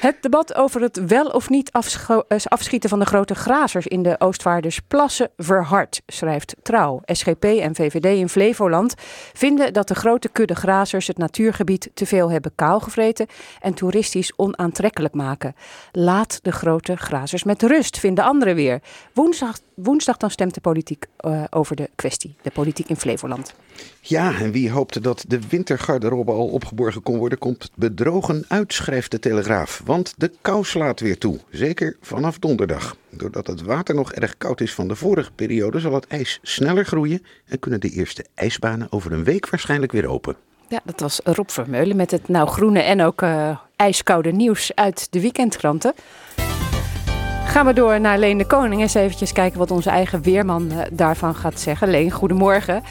[0.00, 4.16] Het debat over het wel of niet eh, afschieten van de grote grazers in de
[4.18, 7.00] Oostvaardersplassen verhardt, schrijft Trouw.
[7.04, 8.94] SGP en VVD in Flevoland
[9.32, 13.26] vinden dat de grote kudde grazers het natuurgebied te veel hebben kaalgevreten
[13.60, 15.54] en toeristisch onaantrekkelijk maken.
[15.92, 18.80] Laat de grote grazers met rust, vinden anderen weer.
[19.12, 23.54] Woensdag, woensdag dan stemt de politiek eh, over de kwestie, de politiek in Flevoland.
[24.00, 29.10] Ja, en wie hoopte dat de wintergarderobe al opgeborgen kon worden, komt bedrogen uit, schrijft
[29.10, 29.82] de Telegraaf.
[29.84, 32.96] Want de kou slaat weer toe, zeker vanaf donderdag.
[33.10, 36.84] Doordat het water nog erg koud is van de vorige periode, zal het ijs sneller
[36.84, 40.36] groeien en kunnen de eerste ijsbanen over een week waarschijnlijk weer open.
[40.68, 45.06] Ja, dat was Rob Vermeulen met het nou groene en ook eh, ijskoude nieuws uit
[45.10, 45.94] de weekendkranten.
[47.46, 48.80] Gaan we door naar Leen de Koning.
[48.80, 51.88] Eens eventjes kijken wat onze eigen weerman eh, daarvan gaat zeggen.
[51.88, 52.82] Leen, goedemorgen.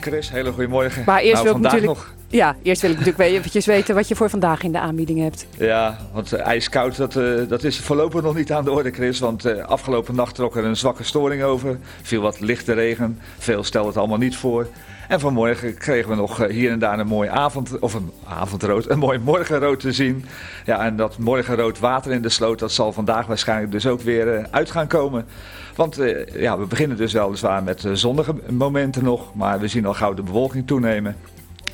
[0.00, 1.02] Chris, hele goede morgen.
[1.06, 2.14] Maar eerst nou, wil ik natuurlijk- nog.
[2.28, 5.46] Ja, eerst wil ik natuurlijk eventjes weten wat je voor vandaag in de aanbieding hebt.
[5.58, 9.18] Ja, want eh, ijskoud, dat, eh, dat is voorlopig nog niet aan de orde, Chris.
[9.18, 11.78] Want eh, afgelopen nacht trok er een zwakke storing over.
[12.02, 13.18] Viel wat lichte regen.
[13.38, 14.66] Veel stelde het allemaal niet voor.
[15.10, 18.90] En vanmorgen kregen we nog eh, hier en daar een mooi avond, of een avondrood,
[18.90, 20.24] een mooi morgenrood te zien.
[20.64, 24.34] Ja, en dat morgenrood water in de sloot, dat zal vandaag waarschijnlijk dus ook weer
[24.34, 25.26] eh, uit gaan komen.
[25.74, 29.94] Want eh, ja, we beginnen dus weliswaar met zonnige momenten nog, maar we zien al
[29.94, 31.16] gauw de bewolking toenemen.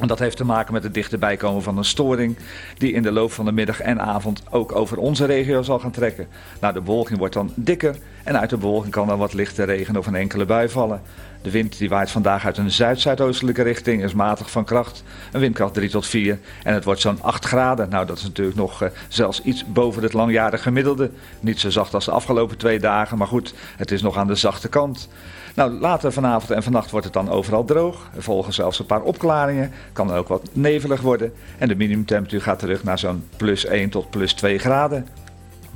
[0.01, 2.37] En dat heeft te maken met het dichterbij komen van een storing
[2.79, 5.91] die in de loop van de middag en avond ook over onze regio zal gaan
[5.91, 6.27] trekken.
[6.61, 9.97] Nou, de bewolking wordt dan dikker en uit de bewolking kan dan wat lichte regen
[9.97, 11.03] of een enkele bui vallen.
[11.47, 15.75] De wind die waait vandaag uit een zuid-zuidoostelijke richting, is matig van kracht, een windkracht
[15.75, 17.89] 3 tot 4 en het wordt zo'n 8 graden.
[17.89, 21.11] Nou, dat is natuurlijk nog eh, zelfs iets boven het langjarige gemiddelde.
[21.41, 24.35] Niet zo zacht als de afgelopen twee dagen, maar goed, het is nog aan de
[24.35, 25.09] zachte kant.
[25.55, 28.11] Nou, later vanavond en vannacht wordt het dan overal droog.
[28.17, 29.73] Er volgen zelfs een paar opklaringen.
[29.93, 31.33] Kan ook wat nevelig worden.
[31.59, 35.07] En de minimumtemperatuur gaat terug naar zo'n plus 1 tot plus 2 graden.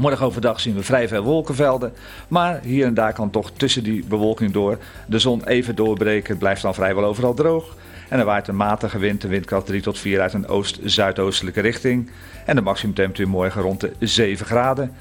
[0.00, 1.92] Morgen overdag zien we vrij veel wolkenvelden.
[2.28, 6.28] Maar hier en daar kan toch tussen die bewolking door de zon even doorbreken.
[6.28, 7.76] Het blijft dan vrijwel overal droog.
[8.08, 12.10] En er waait een matige wind, de windkracht 3 tot 4 uit een oost-zuidoostelijke richting.
[12.46, 14.92] En de maximumtemperatuur morgen rond de 7 graden.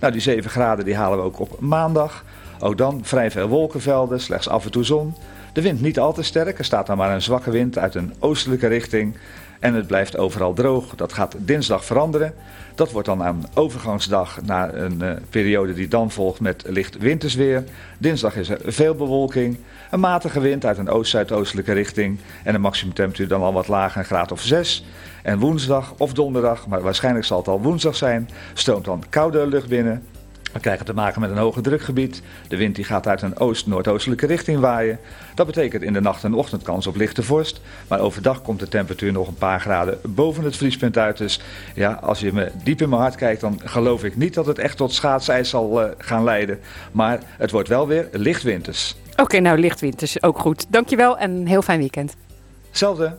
[0.00, 2.24] Nou, die 7 graden die halen we ook op maandag.
[2.58, 5.14] Ook dan vrij veel wolkenvelden, slechts af en toe zon.
[5.52, 8.14] De wind niet al te sterk, er staat dan maar een zwakke wind uit een
[8.18, 9.16] oostelijke richting.
[9.58, 10.94] En het blijft overal droog.
[10.94, 12.34] Dat gaat dinsdag veranderen.
[12.74, 17.64] Dat wordt dan een overgangsdag naar een eh, periode die dan volgt met licht wintersweer.
[17.98, 19.58] Dinsdag is er veel bewolking.
[19.90, 22.18] Een matige wind uit een oost-zuidoostelijke richting.
[22.44, 24.84] En de maximumtemperatuur dan al wat lager, een graad of 6.
[25.22, 29.68] En woensdag of donderdag, maar waarschijnlijk zal het al woensdag zijn, stroomt dan koude lucht
[29.68, 30.02] binnen.
[30.58, 32.22] We krijgen te maken met een hoge drukgebied.
[32.48, 34.98] De wind die gaat uit een oost-noordoostelijke richting waaien.
[35.34, 37.60] Dat betekent in de nacht en ochtend kans op lichte vorst.
[37.88, 41.16] Maar overdag komt de temperatuur nog een paar graden boven het vriespunt uit.
[41.16, 41.40] Dus
[41.74, 44.58] ja, als je me diep in mijn hart kijkt, dan geloof ik niet dat het
[44.58, 46.58] echt tot schaatsijs zal eh, gaan leiden.
[46.92, 48.96] Maar het wordt wel weer lichtwinters.
[49.16, 50.66] Oké, nou lichtwind is ook goed.
[50.68, 52.16] Dankjewel en een heel fijn weekend.
[52.68, 53.16] Hetzelfde.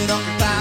[0.00, 0.59] sit on the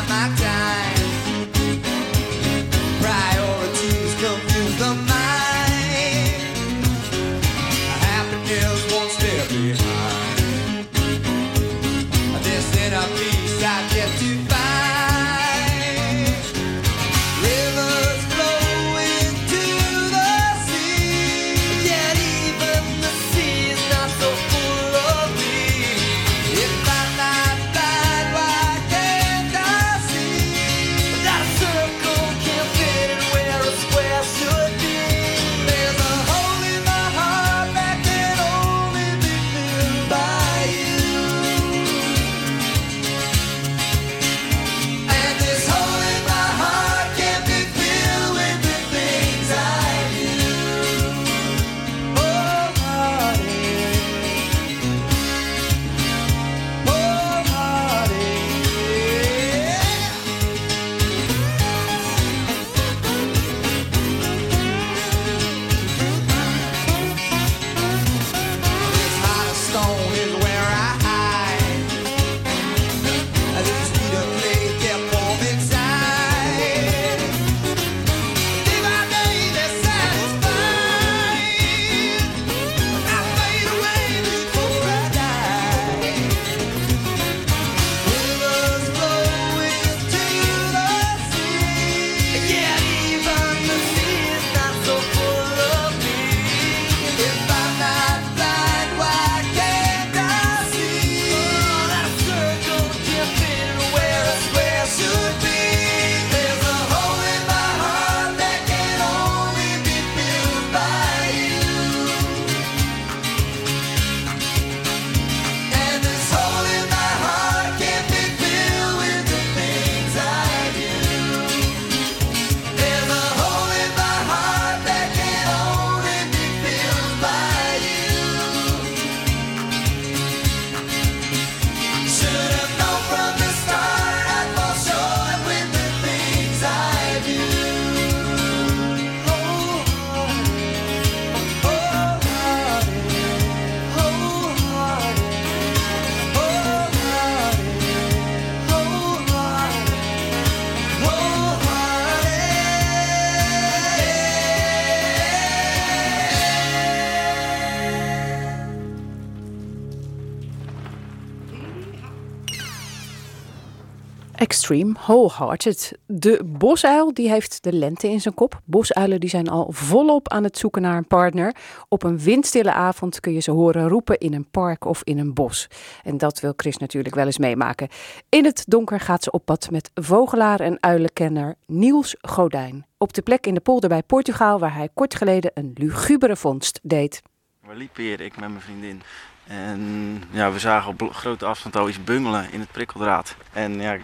[164.77, 165.91] Wholehearted.
[166.05, 168.61] De bosuil die heeft de lente in zijn kop.
[168.65, 171.55] Bosuilen die zijn al volop aan het zoeken naar een partner.
[171.87, 175.33] Op een windstille avond kun je ze horen roepen in een park of in een
[175.33, 175.67] bos.
[176.03, 177.87] En dat wil Chris natuurlijk wel eens meemaken.
[178.29, 182.85] In het donker gaat ze op pad met vogelaar en uilenkenner Niels Godijn.
[182.97, 186.79] Op de plek in de polder bij Portugal waar hij kort geleden een lugubere vondst
[186.83, 187.21] deed.
[187.67, 189.01] We liepen hier, ik met mijn vriendin.
[189.49, 193.35] En ja, we zagen op grote afstand al iets bungelen in het prikkeldraad.
[193.53, 193.97] En ja,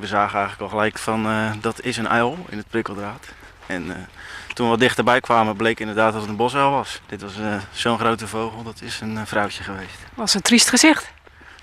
[0.00, 3.26] we zagen eigenlijk al gelijk van eh, dat is een uil in het prikkeldraad.
[3.66, 3.96] En eh,
[4.54, 7.00] toen we wat dichterbij kwamen bleek inderdaad dat het een bosuil was.
[7.06, 9.98] Dit was eh, zo'n grote vogel, dat is een vrouwtje geweest.
[10.14, 11.12] Was een triest gezicht.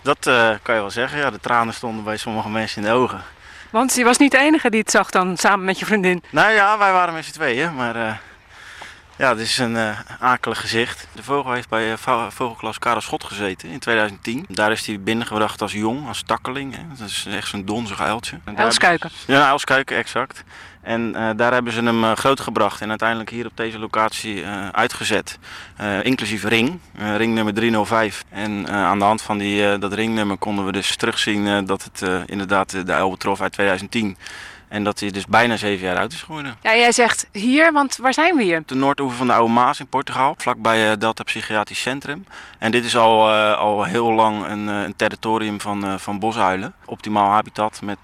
[0.02, 0.20] Dat
[0.62, 1.32] kan je wel zeggen, ja.
[1.32, 3.22] De tranen stonden bij sommige mensen in de ogen.
[3.70, 6.24] Want je was niet de enige die het zag dan samen met je vriendin.
[6.30, 8.22] Nou ja, wij waren met z'n tweeën, maar
[9.18, 11.08] ja, het is een uh, akelig gezicht.
[11.16, 14.46] De vogel heeft bij uh, vogelklas Karel Schot gezeten in 2010.
[14.50, 16.76] Daar is hij binnengebracht als jong, als takkeling.
[16.76, 16.82] Hè.
[16.98, 18.40] Dat is echt zo'n donzig uiltje.
[18.56, 19.10] Uilskuiken.
[19.28, 20.44] Ja, uilskuiken, exact.
[20.82, 25.40] En uh, daar hebben ze hem groot gebracht en uiteindelijk hier op deze locatie uitgezet.
[26.02, 28.24] inclusief ring, ring nummer 305.
[28.30, 32.86] En aan de hand van die, dat ringnummer konden we dus terugzien dat het inderdaad
[32.86, 34.18] de uil betrof uit 2010.
[34.68, 36.58] En dat hij dus bijna zeven jaar oud is geworden.
[36.62, 38.64] Ja, jij zegt hier, want waar zijn we hier?
[38.66, 42.26] De noordoever van de Oude Maas in Portugal, vlakbij uh, Delta Psychiatrisch Centrum.
[42.60, 46.74] En dit is al, uh, al heel lang een, uh, een territorium van, van bosuilen.
[46.86, 47.98] Optimaal habitat met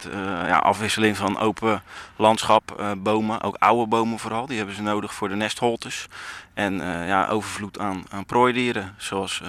[0.46, 1.84] ja, afwisseling van open
[2.16, 4.46] landschap, bomen, ook oude bomen vooral.
[4.46, 6.08] Die hebben ze nodig voor de nestholtes.
[6.54, 6.76] En
[7.08, 9.42] ja, overvloed aan, aan prooidieren, zoals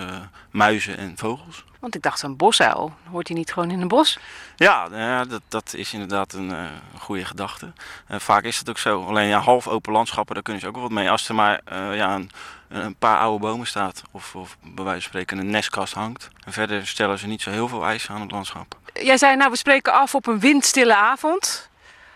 [0.51, 1.65] muizen en vogels.
[1.81, 4.19] Want ik dacht, zo'n bosuil, hoort hij niet gewoon in een bos?
[4.57, 6.65] Ja, ja dat, dat is inderdaad een, uh,
[6.99, 7.73] goede gedachte.
[8.11, 9.05] Uh, vaak is het ook zo.
[9.07, 11.11] Alleen ja, half open landschappen, daar kunnen ze ook wel wat mee.
[11.11, 12.31] Als er maar uh, ja, een,
[12.69, 16.29] een, paar oude bomen staat, of, of bij wijze van spreken een nestkast hangt.
[16.45, 18.77] En verder stellen ze niet zo heel veel eisen aan het landschap.
[18.93, 21.69] Jij zei, nou we spreken af op een windstille avond.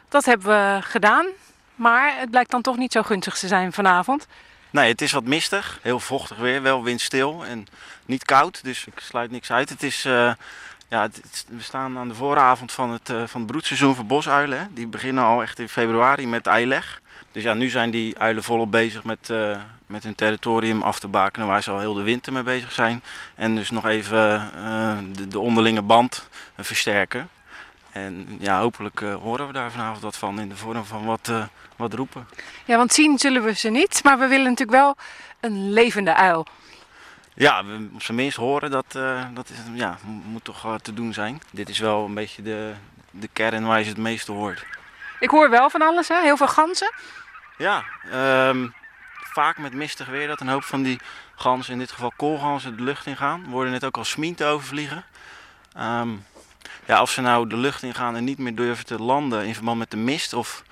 [0.09, 1.27] Dat hebben we gedaan.
[1.75, 4.27] Maar het blijkt dan toch niet zo gunstig te zijn vanavond.
[4.71, 5.79] Nee, het is wat mistig.
[5.83, 7.67] Heel vochtig weer, wel windstil en
[8.07, 8.65] niet koud.
[8.65, 9.69] Dus ik sluit niks uit.
[9.69, 10.07] Het is,
[10.89, 11.09] ja,
[11.49, 14.59] we staan aan de vooravond van het, uh, van het broedseizoen voor bosuilen.
[14.59, 14.65] Hè.
[14.71, 17.01] Die beginnen al echt in februari met eileg.
[17.33, 21.09] Dus ja, nu zijn die uilen volop bezig met, uh, met hun territorium af te
[21.09, 23.03] bakenen waar ze al heel de winter mee bezig zijn.
[23.35, 24.51] En dus nog even
[25.13, 27.29] de, de, onderlinge band versterken.
[27.91, 31.33] En ja, hopelijk horen we daar vanavond wat van in de vorm van wat,
[31.77, 32.29] wat roepen.
[32.65, 34.97] Ja, want zien zullen we ze niet, maar we willen natuurlijk wel
[35.41, 36.47] een levende uil.
[37.39, 37.65] Ja,
[37.95, 41.41] op zijn minst horen, dat, uh, dat is, ja, moet toch uh, te doen zijn.
[41.51, 42.73] Dit is wel een beetje de,
[43.11, 44.65] de kern waar je het meeste hoort.
[45.21, 46.21] Ik hoor wel van alles, hè?
[46.21, 46.93] heel veel ganzen.
[47.59, 47.85] Ja,
[48.49, 48.75] um,
[49.33, 51.01] vaak met mistig weer dat een hoop van die
[51.37, 53.45] ganzen, in dit geval koolganzen, de lucht ingaan.
[53.45, 55.05] We worden net ook al smien overvliegen.
[55.79, 56.25] Um,
[56.85, 59.79] ja, of ze nou de lucht ingaan en niet meer durven te landen in verband
[59.79, 60.63] met de mist of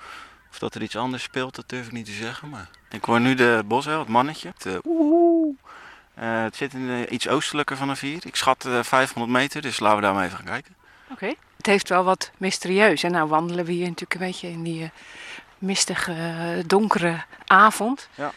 [0.49, 2.49] of dat er iets anders speelt, dat durf ik niet te zeggen.
[2.49, 4.51] Maar ik hoor nu de bosuil, het mannetje.
[4.57, 4.77] Het, uh,
[6.19, 8.19] uh, het zit in, uh, iets oostelijker van de vier.
[8.25, 10.75] Ik schat 500 meter, dus laten we daar maar even gaan kijken.
[11.03, 11.13] Oké.
[11.13, 11.37] Okay.
[11.57, 13.03] Het heeft wel wat mysterieus.
[13.03, 14.91] En nou wandelen we hier natuurlijk een beetje in die
[15.57, 18.09] mistige, donkere avond.
[18.15, 18.31] Ja.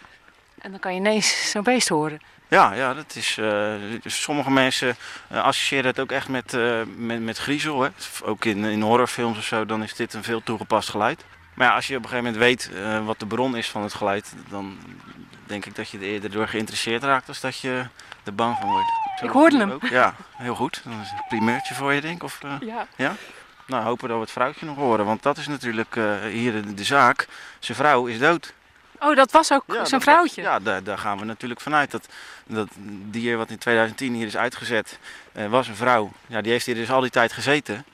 [0.59, 2.21] En dan kan je ineens zo'n beest horen.
[2.51, 3.75] Ja, ja dat is, uh,
[4.05, 4.97] sommige mensen
[5.33, 7.83] uh, associëren het ook echt met, uh, met, met griezel.
[7.83, 7.89] Hè.
[8.23, 11.25] Ook in, in horrorfilms of zo, dan is dit een veel toegepast geluid.
[11.55, 13.83] Maar ja, als je op een gegeven moment weet uh, wat de bron is van
[13.83, 14.79] het geluid, dan
[15.51, 17.87] denk ik dat je er eerder door geïnteresseerd raakt als dat je
[18.25, 18.91] er bang van wordt.
[19.19, 19.71] Zo ik hoorde hem.
[19.71, 19.87] Ook.
[19.87, 20.81] Ja, heel goed.
[20.85, 22.23] Dat is een primeurtje voor je, denk ik.
[22.23, 22.87] Of, uh, ja.
[22.97, 23.15] ja.
[23.67, 26.85] Nou, hopen dat we het vrouwtje nog horen, want dat is natuurlijk uh, hier de,
[26.85, 27.29] zaak.
[27.59, 28.53] Zijn vrouw is dood.
[29.01, 30.43] Oh, dat was ook ja, zijn vrouwtje?
[30.43, 31.91] Was, ja, daar, daar, gaan we natuurlijk vanuit.
[31.91, 32.09] Dat,
[32.47, 32.69] dat
[33.05, 34.99] dier wat in 2010 hier is uitgezet,
[35.49, 36.13] was een vrouw.
[36.27, 37.85] Ja, die heeft hier dus al die tijd gezeten.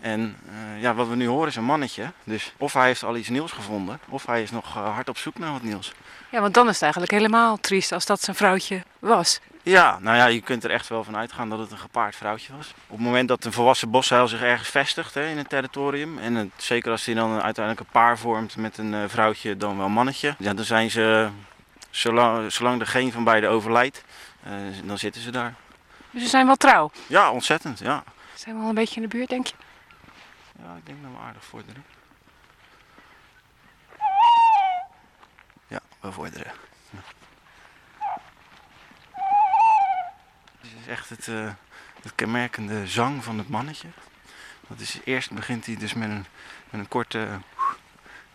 [0.00, 2.12] En uh, ja, wat we nu horen is een mannetje.
[2.24, 5.38] Dus of hij heeft al iets nieuws gevonden, of hij is nog hard op zoek
[5.38, 5.92] naar wat nieuws.
[6.30, 9.40] Ja, want dan is het eigenlijk helemaal triest als dat zijn vrouwtje was.
[9.62, 12.56] Ja, nou ja, je kunt er echt wel van uitgaan dat het een gepaard vrouwtje
[12.56, 12.74] was.
[12.86, 16.34] Op het moment dat een volwassen boshuil zich ergens vestigt hè, in het territorium, en
[16.34, 19.88] het, zeker als hij dan uiteindelijk een paar vormt met een uh, vrouwtje, dan wel
[19.88, 21.28] mannetje, ja, dan zijn ze,
[21.90, 24.04] zolang, zolang er geen van beiden overlijdt,
[24.84, 25.54] dan zitten ze daar.
[26.10, 26.90] Dus ze zijn wel trouw?
[27.06, 28.04] Ja, ontzettend, ja.
[28.34, 29.54] Zijn we al een beetje in de buurt, denk je?
[30.62, 31.84] Ja, ik denk dat we aardig vorderen.
[36.06, 36.52] Ja, we vorderen.
[40.60, 41.52] Dit is echt het, uh,
[42.02, 43.88] het kenmerkende zang van het mannetje.
[44.68, 46.26] Dat is, eerst begint hij dus met een,
[46.70, 47.38] met een korte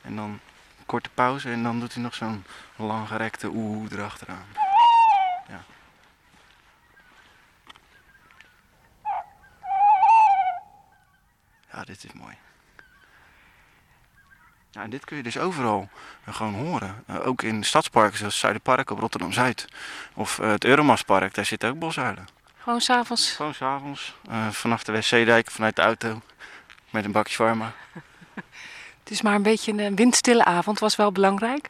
[0.02, 0.40] en dan
[0.86, 2.46] korte pauze en dan doet hij nog zo'n
[2.76, 4.46] langgerekte oeh erachteraan.
[5.48, 5.64] Ja.
[11.72, 12.38] Ja, dit is mooi.
[14.72, 15.90] Ja, en dit kun je dus overal
[16.24, 17.04] eh, gewoon horen.
[17.08, 19.68] Eh, ook in stadsparken zoals Zuiderpark op Rotterdam-Zuid.
[20.14, 22.28] Of eh, het Euromastpark, daar zitten ook bosuilen.
[22.58, 23.32] Gewoon s'avonds.
[23.32, 26.22] Gewoon s'avonds, uh, vanaf de wc-dijk, vanuit de auto.
[26.90, 27.72] Met een bakje warma.
[29.04, 31.70] Het is maar een beetje een windstille avond, was wel belangrijk.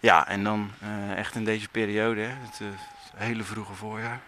[0.00, 0.70] Ja, en dan
[1.16, 2.60] echt in deze periode, hè, het
[3.16, 4.20] hele vroege voorjaar.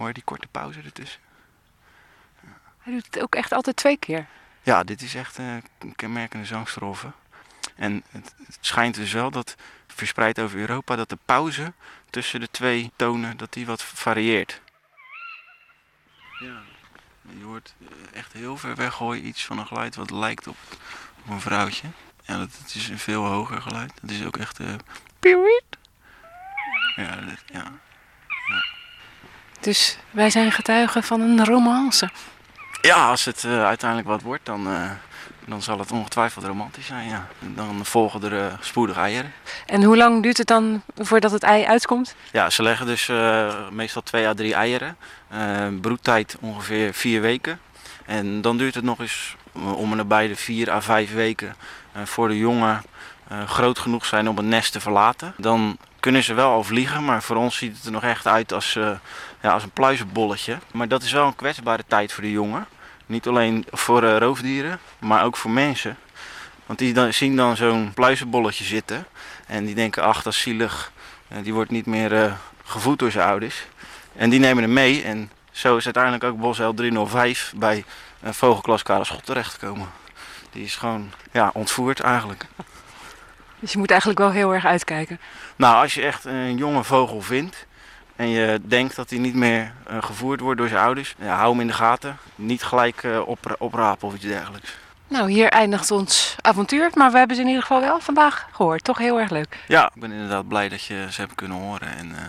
[0.00, 1.20] Hoor je die korte pauze ertussen?
[2.78, 4.26] Hij doet het ook echt altijd twee keer.
[4.62, 7.12] Ja, dit is echt eh, een kenmerkende zangstrofe.
[7.76, 11.72] En het, het schijnt dus wel dat, verspreid over Europa, dat de pauze
[12.10, 14.60] tussen de twee tonen, dat die wat varieert.
[16.38, 16.60] Ja,
[17.38, 20.46] je hoort eh, echt heel ver weg hoor je iets van een geluid wat lijkt
[20.46, 20.56] op,
[21.24, 21.88] op een vrouwtje.
[22.22, 23.92] Ja, dat, dat is een veel hoger geluid.
[24.02, 24.60] Dat is ook echt...
[24.60, 24.74] eh
[25.18, 25.64] pieuwiet.
[26.96, 27.72] ja, dat- ja.
[29.60, 32.10] Dus wij zijn getuigen van een romance.
[32.80, 34.90] Ja, als het eh, uiteindelijk wat wordt, dan, eh,
[35.44, 37.08] dan zal het ongetwijfeld romantisch zijn.
[37.08, 37.26] Ja.
[37.38, 39.32] Dan volgen er eh, spoedig eieren.
[39.66, 42.14] En hoe lang duurt het dan voordat het ei uitkomt?
[42.32, 43.10] Ja, ze leggen dus
[43.70, 44.96] meestal twee à drie eieren.
[45.80, 47.60] Broedtijd ongeveer vier weken.
[48.06, 51.56] En dan duurt het nog eens om en nabij de vier à vijf weken
[52.04, 52.82] voor de jongen
[53.46, 55.34] groot genoeg zijn om het nest te verlaten.
[55.36, 58.52] Dan kunnen ze wel al vliegen, maar voor ons ziet het er nog echt uit
[58.52, 58.90] als, eh,
[59.40, 60.58] ja, als een pluizenbolletje.
[60.72, 62.66] Maar dat is wel een kwetsbare tijd voor de jongen.
[63.06, 65.96] Niet alleen voor eh, roofdieren, maar ook voor mensen.
[66.66, 69.06] Want die dan, zien dan zo'n pluizenbolletje zitten.
[69.46, 70.92] En die denken, ach dat is zielig.
[71.28, 72.32] Eh, die wordt niet meer eh,
[72.64, 73.66] gevoed door zijn ouders.
[74.16, 75.02] En die nemen hem mee.
[75.02, 77.84] En zo is uiteindelijk ook Bosuil 305 bij
[78.20, 79.88] een vogelklas Schot terechtgekomen.
[80.52, 82.46] Die is gewoon ja, ontvoerd eigenlijk.
[83.58, 85.20] Dus je moet eigenlijk wel heel erg uitkijken.
[85.56, 87.66] Nou, als je echt een jonge vogel vindt
[88.20, 91.50] en je denkt dat hij niet meer eh, gevoerd wordt door zijn ouders, ja, hou
[91.50, 92.16] hem in de gaten.
[92.34, 94.76] Niet gelijk eh, op, oprapen of iets dergelijks.
[95.08, 98.84] Nou, hier eindigt ons avontuur, maar we hebben ze in ieder geval wel vandaag gehoord.
[98.84, 99.64] Toch heel erg leuk.
[99.68, 101.96] Ja, ik ben inderdaad blij dat je ze hebt kunnen horen.
[101.96, 102.22] En eh,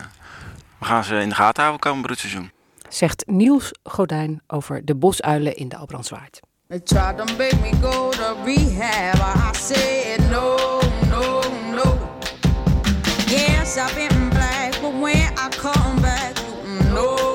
[0.78, 2.50] we gaan ze in de gaten houden komend broedseizoen.
[2.88, 6.40] Zegt Niels Godijn over de bosuilen in de Albrandswaard.
[6.68, 9.54] They tried to make me go to rehab.
[9.54, 11.01] I said no, no, no.
[13.32, 17.31] Yes, I've been black, but when I come back, mm, no,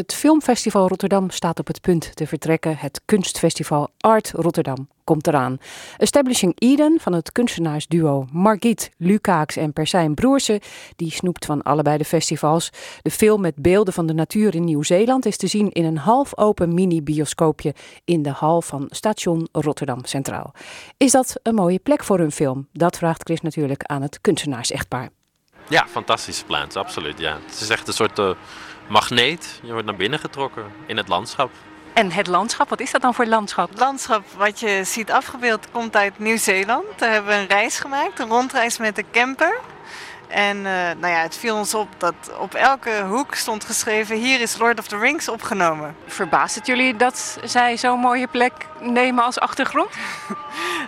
[0.00, 2.76] Het Filmfestival Rotterdam staat op het punt te vertrekken.
[2.76, 5.58] Het kunstfestival Art Rotterdam komt eraan.
[5.96, 10.60] Establishing Eden van het kunstenaarsduo Margriet Lukaaks en Persijn Broersen,
[10.96, 12.70] die snoept van allebei de festivals.
[13.02, 16.38] De film met beelden van de natuur in Nieuw-Zeeland is te zien in een half
[16.38, 17.74] open mini-bioscoopje
[18.04, 20.52] in de hal van station Rotterdam Centraal.
[20.96, 22.68] Is dat een mooie plek voor een film?
[22.72, 25.10] Dat vraagt Chris natuurlijk aan het kunstenaars-echtpaar.
[25.68, 27.18] Ja, fantastische plaats, absoluut.
[27.18, 27.38] Ja.
[27.46, 28.30] Het is echt een soort eh,
[28.90, 29.60] magneet.
[29.62, 31.50] Je wordt naar binnen getrokken in het landschap.
[31.92, 33.68] En het landschap, wat is dat dan voor landschap?
[33.68, 36.84] Het landschap wat je ziet afgebeeld komt uit Nieuw-Zeeland.
[36.96, 39.60] Daar hebben we een reis gemaakt, een rondreis met de camper.
[40.28, 44.40] En eh, nou ja, het viel ons op dat op elke hoek stond geschreven: hier
[44.40, 45.96] is Lord of the Rings opgenomen.
[46.06, 49.90] Verbaast het jullie dat zij zo'n mooie plek nemen als achtergrond?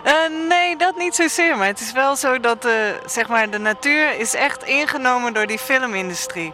[0.03, 0.13] Eh,
[0.49, 1.57] nee, dat niet zozeer.
[1.57, 2.71] Maar het is wel zo dat eh,
[3.05, 6.53] zeg maar, de natuur is echt ingenomen door die filmindustrie.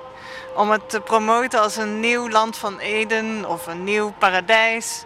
[0.60, 5.03] Om het te promoten als een nieuw land van Eden of een nieuw paradijs.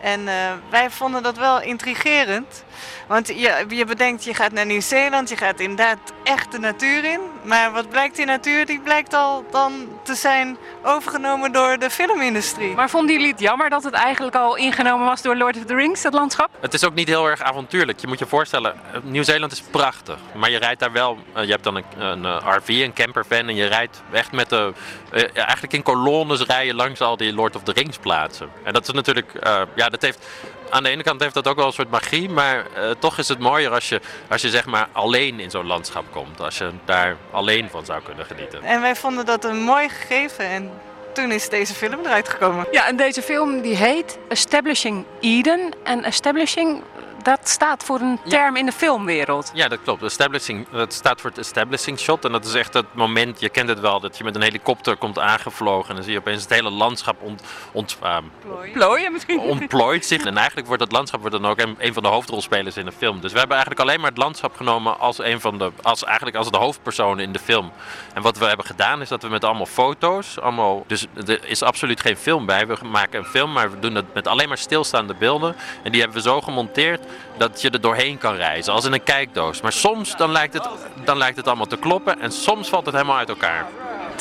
[0.00, 0.34] En eh,
[0.70, 2.64] wij vonden dat wel intrigerend.
[3.06, 7.20] Want je, je bedenkt, je gaat naar Nieuw-Zeeland, je gaat inderdaad echt de natuur in.
[7.42, 8.66] Maar wat blijkt die natuur?
[8.66, 9.72] Die blijkt al dan
[10.02, 12.74] te zijn overgenomen door de filmindustrie.
[12.74, 15.74] Maar vonden jullie het jammer dat het eigenlijk al ingenomen was door Lord of the
[15.74, 16.48] Rings, dat landschap?
[16.60, 17.98] Het is ook niet heel erg avontuurlijk.
[17.98, 20.18] Je moet je voorstellen, eh, Nieuw-Zeeland is prachtig.
[20.34, 23.48] Maar je rijdt daar wel, eh, je hebt dan een, een eh, RV, een campervan.
[23.48, 24.72] En je rijdt echt met de,
[25.12, 28.50] ja, eigenlijk in kolonnes rijden langs al die Lord of the Rings plaatsen.
[28.62, 30.26] En dat is natuurlijk, eh, ja, dat heeft...
[30.70, 33.28] Aan de ene kant heeft dat ook wel een soort magie, maar eh, toch is
[33.28, 36.40] het mooier als je, als je zeg maar alleen in zo'n landschap komt.
[36.40, 38.62] Als je daar alleen van zou kunnen genieten.
[38.62, 40.44] En wij vonden dat een mooi gegeven.
[40.44, 40.70] En
[41.12, 42.66] toen is deze film eruit gekomen.
[42.70, 45.70] Ja, en deze film die heet Establishing Eden.
[45.82, 46.82] En establishing,
[47.22, 49.50] dat staat voor een term in de filmwereld.
[49.54, 50.02] Ja, dat klopt.
[50.02, 52.24] Establishing, het staat voor het establishing shot.
[52.24, 54.96] En dat is echt het moment, je kent het wel, dat je met een helikopter
[54.96, 55.88] komt aangevlogen.
[55.88, 57.42] En dan zie je opeens het hele landschap ont,
[57.72, 58.24] ont, ehm,
[58.72, 59.40] Plooien misschien?
[59.40, 60.24] ontplooit zich.
[60.24, 62.92] En eigenlijk wordt het landschap wordt dan ook een, een van de hoofdrolspelers in de
[62.92, 63.20] film.
[63.20, 66.36] Dus we hebben eigenlijk alleen maar het landschap genomen als een van de, als eigenlijk
[66.36, 67.72] als de hoofdpersonen in de film.
[68.14, 71.62] En wat we hebben gedaan is dat we met allemaal foto's, allemaal, dus er is
[71.62, 72.66] absoluut geen film bij.
[72.66, 75.56] We maken een film, maar we doen het met alleen maar stilstaande beelden.
[75.82, 77.00] En die hebben we zo gemonteerd
[77.36, 79.60] dat je er doorheen kan reizen, als in een kijkdoos.
[79.60, 80.68] Maar soms dan lijkt het,
[81.04, 83.66] dan lijkt het allemaal te kloppen en soms valt het helemaal uit elkaar.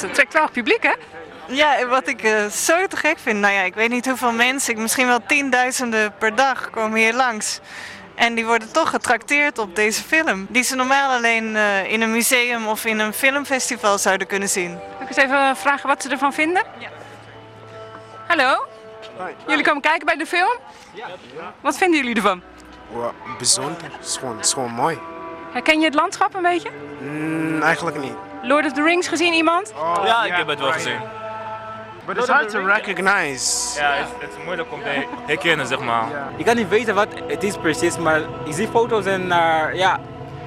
[0.01, 0.93] Het trekt wel publiek, hè?
[1.47, 4.31] Ja, en wat ik eh, zo te gek vind, nou ja, ik weet niet hoeveel
[4.31, 7.59] mensen, ik- misschien wel tienduizenden per dag komen hier langs.
[8.15, 10.45] En die worden toch getrakteerd op deze film.
[10.49, 14.69] Die ze normaal alleen eh, in een museum of in een filmfestival zouden kunnen zien.
[14.69, 16.63] Zal ik eens even vragen wat ze ervan vinden?
[16.77, 16.89] Ja.
[18.27, 18.65] Hallo?
[19.47, 20.57] Jullie komen kijken bij de film?
[20.93, 21.05] Ja.
[21.61, 22.41] Wat vinden jullie ervan?
[22.93, 23.91] Wel, bijzonder.
[23.97, 24.99] Het is gewoon, het is gewoon mooi.
[25.51, 26.69] Herken je het landschap een beetje?
[27.01, 28.15] Mm, eigenlijk niet.
[28.41, 29.73] Lord of the Rings gezien iemand?
[30.03, 30.99] ja, ik heb het wel gezien.
[32.05, 33.79] But it's hard to recognize.
[33.79, 36.07] Ja, het is, het is moeilijk om te herkennen, zeg maar.
[36.35, 39.99] Ik kan niet weten wat het is precies, maar ik zie foto's en naar ja,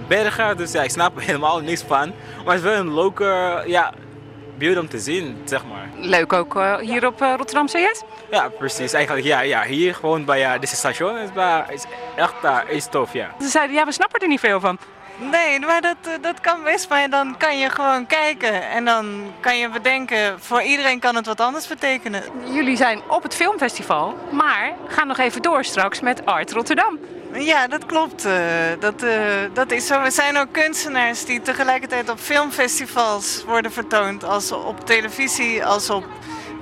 [0.09, 2.13] bergen, dus ja, ik snap er helemaal niks van.
[2.45, 3.93] Maar het is wel een leuke ja,
[4.71, 5.89] om te zien, zeg maar.
[5.97, 8.03] Leuk ook eh, hier op eh, Rotterdam CS?
[8.31, 8.93] Ja, precies.
[8.93, 11.85] Eigenlijk, ja, ja hier gewoon bij uh, deze station is, bij, is
[12.17, 13.35] echt uh, is tof, ja.
[13.41, 14.79] Ze zeiden, ja, we snappen er niet veel van.
[15.31, 18.71] Nee, maar dat, dat kan best, maar dan kan je gewoon kijken.
[18.71, 22.23] En dan kan je bedenken, voor iedereen kan het wat anders betekenen.
[22.45, 26.99] Jullie zijn op het filmfestival, maar gaan nog even door straks met Art Rotterdam.
[27.33, 28.25] Ja, dat klopt.
[28.25, 28.35] eh,
[28.81, 29.21] dat, eh,
[29.53, 30.03] dat is zo.
[30.03, 34.25] We zijn ook kunstenaars die tegelijkertijd op filmfestivals worden vertoond.
[34.25, 36.05] Als op televisie, als op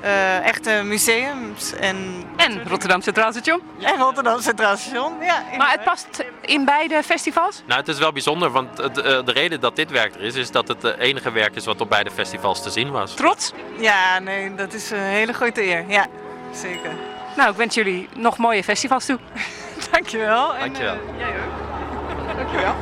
[0.01, 1.73] eh, echte museums.
[1.75, 3.63] En, en Rotterdam Centraal Station.
[3.81, 5.43] En Rotterdam Centraal Station, ja.
[5.59, 7.63] Maar het past in beide festivals?
[7.67, 10.35] Nou, het is wel bijzonder, want het, eh, de reden dat dit werk er is,
[10.35, 13.15] is dat het het enige werk is wat op beide festivals te zien was.
[13.15, 13.53] Trots?
[13.79, 15.85] Ja, nee, dat is een hele grote eer.
[15.89, 16.07] Ja,
[16.53, 16.91] zeker.
[17.37, 19.19] Nou, ik wens jullie nog mooie festivals toe.
[19.91, 20.55] Dankjewel.
[20.55, 20.95] En, Dankjewel.
[20.95, 22.37] eh, jij ook.
[22.37, 22.75] Dankjewel.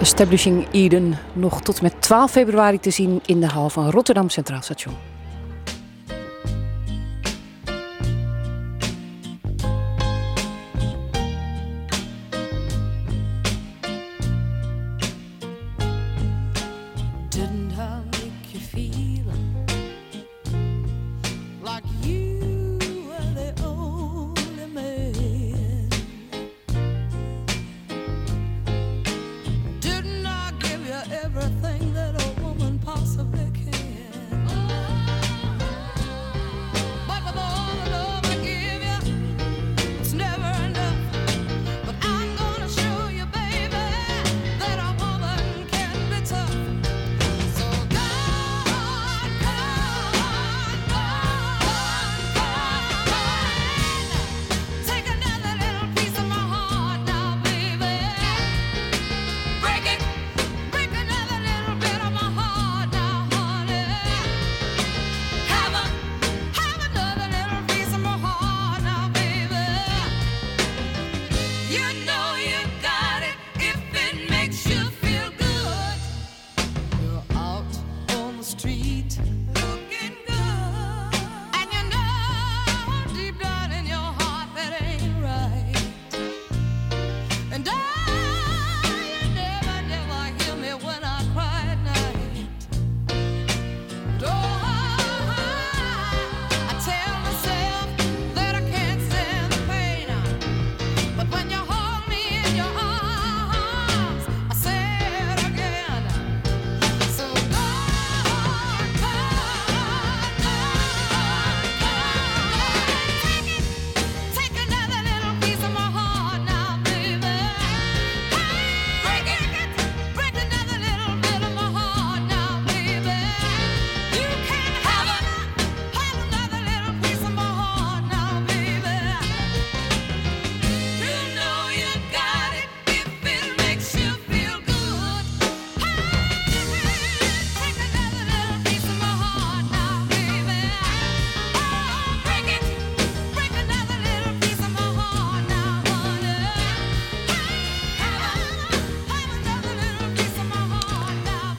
[0.00, 4.62] Establishing Eden nog tot met 12 februari te zien in de hal van Rotterdam Centraal
[4.62, 4.94] Station.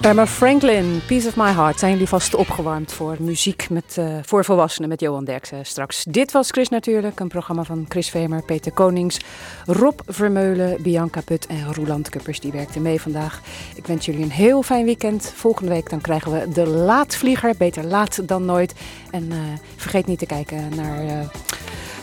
[0.03, 1.79] Emma Franklin, Piece of My Heart.
[1.79, 6.03] Zijn jullie vast opgewarmd voor muziek met, eh, voor volwassenen met Johan Derksen straks.
[6.03, 9.19] Dit was Chris Natuurlijk, een programma van Chris Vemer, Peter Konings,
[9.65, 12.39] Rob Vermeulen, Bianca Put en Roland Kuppers.
[12.39, 13.41] Die werkten mee vandaag.
[13.75, 15.33] Ik wens jullie een heel fijn weekend.
[15.35, 17.53] Volgende week dan krijgen we de Laatvlieger.
[17.57, 18.73] Beter laat dan nooit.
[19.11, 19.37] En eh,
[19.75, 21.05] vergeet niet te kijken naar...
[21.05, 21.29] eh,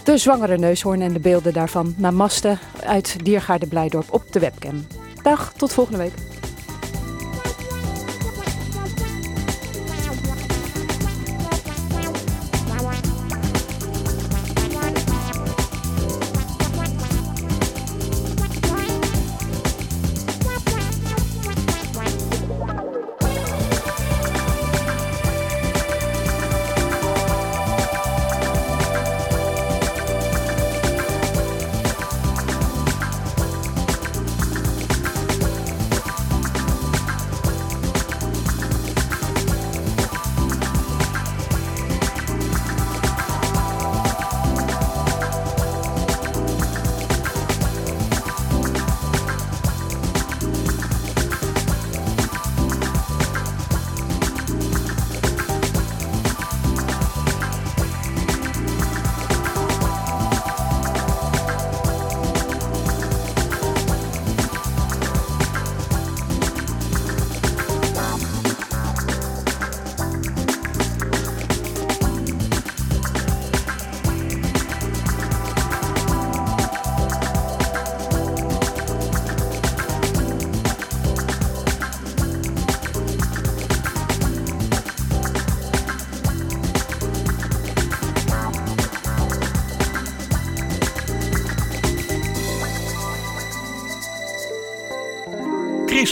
[0.05, 4.86] de zwangere neushoorn en de beelden daarvan naar masten uit Diergaarde Blijdorp op de webcam.
[5.22, 6.39] Dag, tot volgende week.